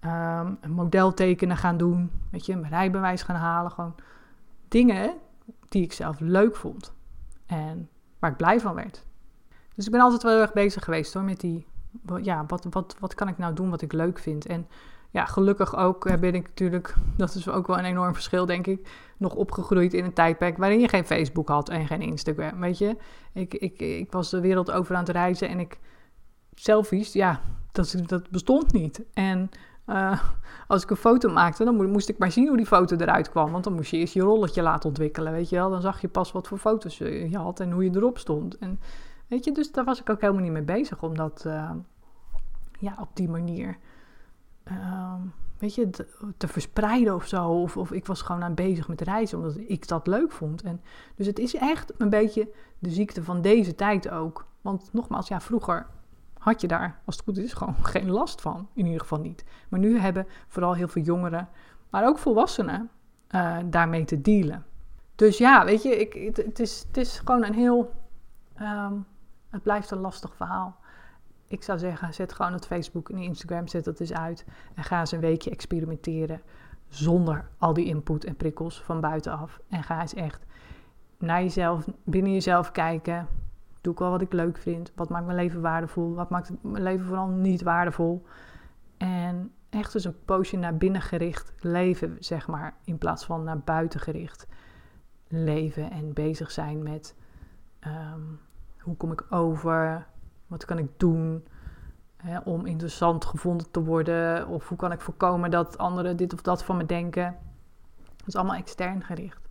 um, 0.04 0.58
een 0.60 0.70
model 0.70 1.14
tekenen 1.14 1.56
gaan 1.56 1.76
doen. 1.76 2.10
Weet 2.30 2.46
je, 2.46 2.62
rijbewijs 2.62 3.22
gaan 3.22 3.36
halen. 3.36 3.70
Gewoon 3.70 3.94
dingen 4.68 5.14
die 5.68 5.82
ik 5.82 5.92
zelf 5.92 6.20
leuk 6.20 6.56
vond. 6.56 6.94
En 7.50 7.88
waar 8.18 8.30
ik 8.30 8.36
blij 8.36 8.60
van 8.60 8.74
werd. 8.74 9.04
Dus 9.74 9.86
ik 9.86 9.92
ben 9.92 10.00
altijd 10.00 10.22
wel 10.22 10.32
heel 10.32 10.40
erg 10.40 10.52
bezig 10.52 10.84
geweest 10.84 11.14
hoor, 11.14 11.22
met 11.22 11.40
die... 11.40 11.66
Ja, 12.22 12.44
wat, 12.46 12.66
wat, 12.70 12.96
wat 12.98 13.14
kan 13.14 13.28
ik 13.28 13.38
nou 13.38 13.54
doen 13.54 13.70
wat 13.70 13.82
ik 13.82 13.92
leuk 13.92 14.18
vind? 14.18 14.46
En 14.46 14.66
ja, 15.10 15.24
gelukkig 15.24 15.76
ook 15.76 16.20
ben 16.20 16.34
ik 16.34 16.46
natuurlijk, 16.46 16.94
dat 17.16 17.34
is 17.34 17.48
ook 17.48 17.66
wel 17.66 17.78
een 17.78 17.84
enorm 17.84 18.14
verschil, 18.14 18.46
denk 18.46 18.66
ik, 18.66 18.88
nog 19.16 19.34
opgegroeid 19.34 19.94
in 19.94 20.04
een 20.04 20.12
tijdperk 20.12 20.56
waarin 20.56 20.80
je 20.80 20.88
geen 20.88 21.04
Facebook 21.04 21.48
had 21.48 21.68
en 21.68 21.86
geen 21.86 22.02
Instagram. 22.02 22.60
Weet 22.60 22.78
je, 22.78 22.96
ik, 23.32 23.54
ik, 23.54 23.80
ik 23.80 24.12
was 24.12 24.30
de 24.30 24.40
wereld 24.40 24.70
over 24.70 24.94
aan 24.94 25.04
het 25.04 25.12
reizen 25.12 25.48
en 25.48 25.60
ik 25.60 25.78
selfies, 26.54 27.12
ja, 27.12 27.40
dat, 27.72 27.94
dat 28.06 28.30
bestond 28.30 28.72
niet. 28.72 29.02
En 29.14 29.50
uh, 29.90 30.20
als 30.66 30.82
ik 30.82 30.90
een 30.90 30.96
foto 30.96 31.32
maakte, 31.32 31.64
dan 31.64 31.90
moest 31.90 32.08
ik 32.08 32.18
maar 32.18 32.32
zien 32.32 32.48
hoe 32.48 32.56
die 32.56 32.66
foto 32.66 32.96
eruit 32.96 33.30
kwam. 33.30 33.52
Want 33.52 33.64
dan 33.64 33.72
moest 33.72 33.90
je 33.90 33.96
eerst 33.96 34.14
je 34.14 34.22
rolletje 34.22 34.62
laten 34.62 34.88
ontwikkelen, 34.88 35.32
weet 35.32 35.48
je 35.48 35.56
wel. 35.56 35.70
Dan 35.70 35.80
zag 35.80 36.00
je 36.00 36.08
pas 36.08 36.32
wat 36.32 36.48
voor 36.48 36.58
foto's 36.58 36.98
je 36.98 37.38
had 37.38 37.60
en 37.60 37.70
hoe 37.70 37.84
je 37.84 37.90
erop 37.96 38.18
stond. 38.18 38.58
En 38.58 38.80
weet 39.26 39.44
je, 39.44 39.52
dus 39.52 39.72
daar 39.72 39.84
was 39.84 40.00
ik 40.00 40.10
ook 40.10 40.20
helemaal 40.20 40.42
niet 40.42 40.52
mee 40.52 40.62
bezig 40.62 41.02
om 41.02 41.16
dat 41.16 41.44
uh, 41.46 41.70
ja, 42.78 42.96
op 43.00 43.08
die 43.14 43.28
manier 43.28 43.78
uh, 44.68 45.14
weet 45.58 45.74
je, 45.74 45.90
te, 45.90 46.06
te, 46.36 46.48
verspreiden 46.48 47.14
of 47.14 47.26
zo. 47.26 47.48
Of, 47.48 47.76
of 47.76 47.92
ik 47.92 48.06
was 48.06 48.22
gewoon 48.22 48.42
aan 48.42 48.54
bezig 48.54 48.88
met 48.88 49.00
reizen, 49.00 49.38
omdat 49.38 49.56
ik 49.66 49.88
dat 49.88 50.06
leuk 50.06 50.32
vond. 50.32 50.62
En, 50.62 50.80
dus 51.14 51.26
het 51.26 51.38
is 51.38 51.54
echt 51.54 51.92
een 51.98 52.10
beetje 52.10 52.48
de 52.78 52.90
ziekte 52.90 53.24
van 53.24 53.42
deze 53.42 53.74
tijd 53.74 54.10
ook. 54.10 54.46
Want 54.60 54.88
nogmaals, 54.92 55.28
ja, 55.28 55.40
vroeger 55.40 55.86
had 56.40 56.60
je 56.60 56.68
daar, 56.68 57.00
als 57.04 57.16
het 57.16 57.24
goed 57.24 57.38
is, 57.38 57.52
gewoon 57.52 57.76
geen 57.94 58.10
last 58.10 58.40
van. 58.40 58.68
In 58.74 58.84
ieder 58.84 59.00
geval 59.00 59.20
niet. 59.20 59.44
Maar 59.68 59.80
nu 59.80 59.98
hebben 59.98 60.26
vooral 60.48 60.74
heel 60.74 60.88
veel 60.88 61.02
jongeren, 61.02 61.48
maar 61.90 62.06
ook 62.06 62.18
volwassenen, 62.18 62.90
uh, 63.30 63.56
daarmee 63.64 64.04
te 64.04 64.20
dealen. 64.20 64.64
Dus 65.14 65.38
ja, 65.38 65.64
weet 65.64 65.82
je, 65.82 65.96
ik, 65.96 66.36
het, 66.36 66.60
is, 66.60 66.84
het 66.86 66.96
is 66.96 67.18
gewoon 67.18 67.44
een 67.44 67.54
heel. 67.54 67.92
Um, 68.60 69.06
het 69.50 69.62
blijft 69.62 69.90
een 69.90 70.00
lastig 70.00 70.34
verhaal. 70.34 70.76
Ik 71.48 71.62
zou 71.62 71.78
zeggen, 71.78 72.14
zet 72.14 72.32
gewoon 72.32 72.52
het 72.52 72.66
Facebook 72.66 73.10
en 73.10 73.18
Instagram, 73.18 73.68
zet 73.68 73.84
dat 73.84 74.00
eens 74.00 74.12
uit. 74.12 74.44
En 74.74 74.84
ga 74.84 75.00
eens 75.00 75.12
een 75.12 75.20
weekje 75.20 75.50
experimenteren. 75.50 76.42
Zonder 76.88 77.48
al 77.58 77.72
die 77.72 77.84
input 77.84 78.24
en 78.24 78.36
prikkels 78.36 78.82
van 78.82 79.00
buitenaf. 79.00 79.60
En 79.68 79.82
ga 79.82 80.00
eens 80.00 80.14
echt 80.14 80.46
naar 81.18 81.42
jezelf, 81.42 81.84
binnen 82.04 82.32
jezelf 82.32 82.72
kijken. 82.72 83.28
Doe 83.80 83.92
ik 83.92 83.98
wel 83.98 84.10
wat 84.10 84.22
ik 84.22 84.32
leuk 84.32 84.58
vind? 84.58 84.92
Wat 84.94 85.08
maakt 85.08 85.24
mijn 85.24 85.36
leven 85.36 85.60
waardevol? 85.60 86.14
Wat 86.14 86.30
maakt 86.30 86.52
mijn 86.62 86.82
leven 86.82 87.06
vooral 87.06 87.28
niet 87.28 87.62
waardevol? 87.62 88.26
En 88.96 89.52
echt 89.70 89.94
eens 89.94 90.04
een 90.04 90.24
poosje 90.24 90.56
naar 90.56 90.76
binnen 90.76 91.00
gericht 91.00 91.52
leven, 91.60 92.16
zeg 92.18 92.48
maar, 92.48 92.74
in 92.84 92.98
plaats 92.98 93.24
van 93.24 93.44
naar 93.44 93.58
buiten 93.58 94.00
gericht 94.00 94.46
leven 95.28 95.90
en 95.90 96.12
bezig 96.12 96.50
zijn 96.50 96.82
met 96.82 97.14
um, 97.86 98.40
hoe 98.78 98.96
kom 98.96 99.12
ik 99.12 99.24
over, 99.30 100.06
wat 100.46 100.64
kan 100.64 100.78
ik 100.78 100.88
doen 100.96 101.44
hè, 102.16 102.38
om 102.38 102.66
interessant 102.66 103.24
gevonden 103.24 103.70
te 103.70 103.82
worden, 103.82 104.48
of 104.48 104.68
hoe 104.68 104.78
kan 104.78 104.92
ik 104.92 105.00
voorkomen 105.00 105.50
dat 105.50 105.78
anderen 105.78 106.16
dit 106.16 106.32
of 106.32 106.42
dat 106.42 106.64
van 106.64 106.76
me 106.76 106.86
denken. 106.86 107.36
Dat 108.16 108.28
is 108.28 108.36
allemaal 108.36 108.56
extern 108.56 109.04
gericht. 109.04 109.48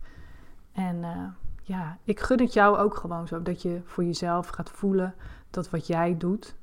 En 0.72 0.96
uh, 0.96 1.26
ja, 1.70 1.98
ik 2.04 2.20
gun 2.20 2.40
het 2.40 2.52
jou 2.52 2.76
ook 2.76 2.96
gewoon 2.96 3.26
zo. 3.26 3.42
Dat 3.42 3.62
je 3.62 3.80
voor 3.84 4.04
jezelf 4.04 4.48
gaat 4.48 4.70
voelen 4.70 5.14
dat 5.50 5.70
wat 5.70 5.86
jij 5.86 6.16
doet, 6.16 6.56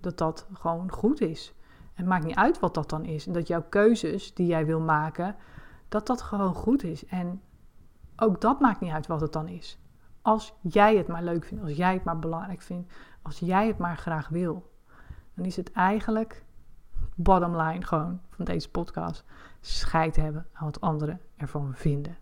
dat 0.00 0.18
dat 0.18 0.46
gewoon 0.52 0.90
goed 0.90 1.20
is. 1.20 1.54
Het 1.94 2.06
maakt 2.06 2.24
niet 2.24 2.36
uit 2.36 2.58
wat 2.58 2.74
dat 2.74 2.90
dan 2.90 3.04
is. 3.04 3.26
En 3.26 3.32
dat 3.32 3.46
jouw 3.46 3.64
keuzes 3.68 4.34
die 4.34 4.46
jij 4.46 4.66
wil 4.66 4.80
maken, 4.80 5.36
dat 5.88 6.06
dat 6.06 6.22
gewoon 6.22 6.54
goed 6.54 6.82
is. 6.82 7.06
En 7.06 7.42
ook 8.16 8.40
dat 8.40 8.60
maakt 8.60 8.80
niet 8.80 8.92
uit 8.92 9.06
wat 9.06 9.20
het 9.20 9.32
dan 9.32 9.48
is. 9.48 9.78
Als 10.22 10.54
jij 10.60 10.96
het 10.96 11.06
maar 11.06 11.22
leuk 11.22 11.44
vindt, 11.44 11.64
als 11.64 11.76
jij 11.76 11.94
het 11.94 12.04
maar 12.04 12.18
belangrijk 12.18 12.62
vindt, 12.62 12.92
als 13.22 13.38
jij 13.38 13.66
het 13.66 13.78
maar 13.78 13.96
graag 13.96 14.28
wil, 14.28 14.70
dan 15.34 15.44
is 15.44 15.56
het 15.56 15.72
eigenlijk 15.72 16.44
bottom 17.14 17.56
line 17.56 17.84
gewoon 17.84 18.20
van 18.30 18.44
deze 18.44 18.70
podcast 18.70 19.24
scheid 19.60 20.16
hebben 20.16 20.46
aan 20.52 20.64
wat 20.64 20.80
anderen 20.80 21.20
ervan 21.36 21.72
vinden. 21.74 22.16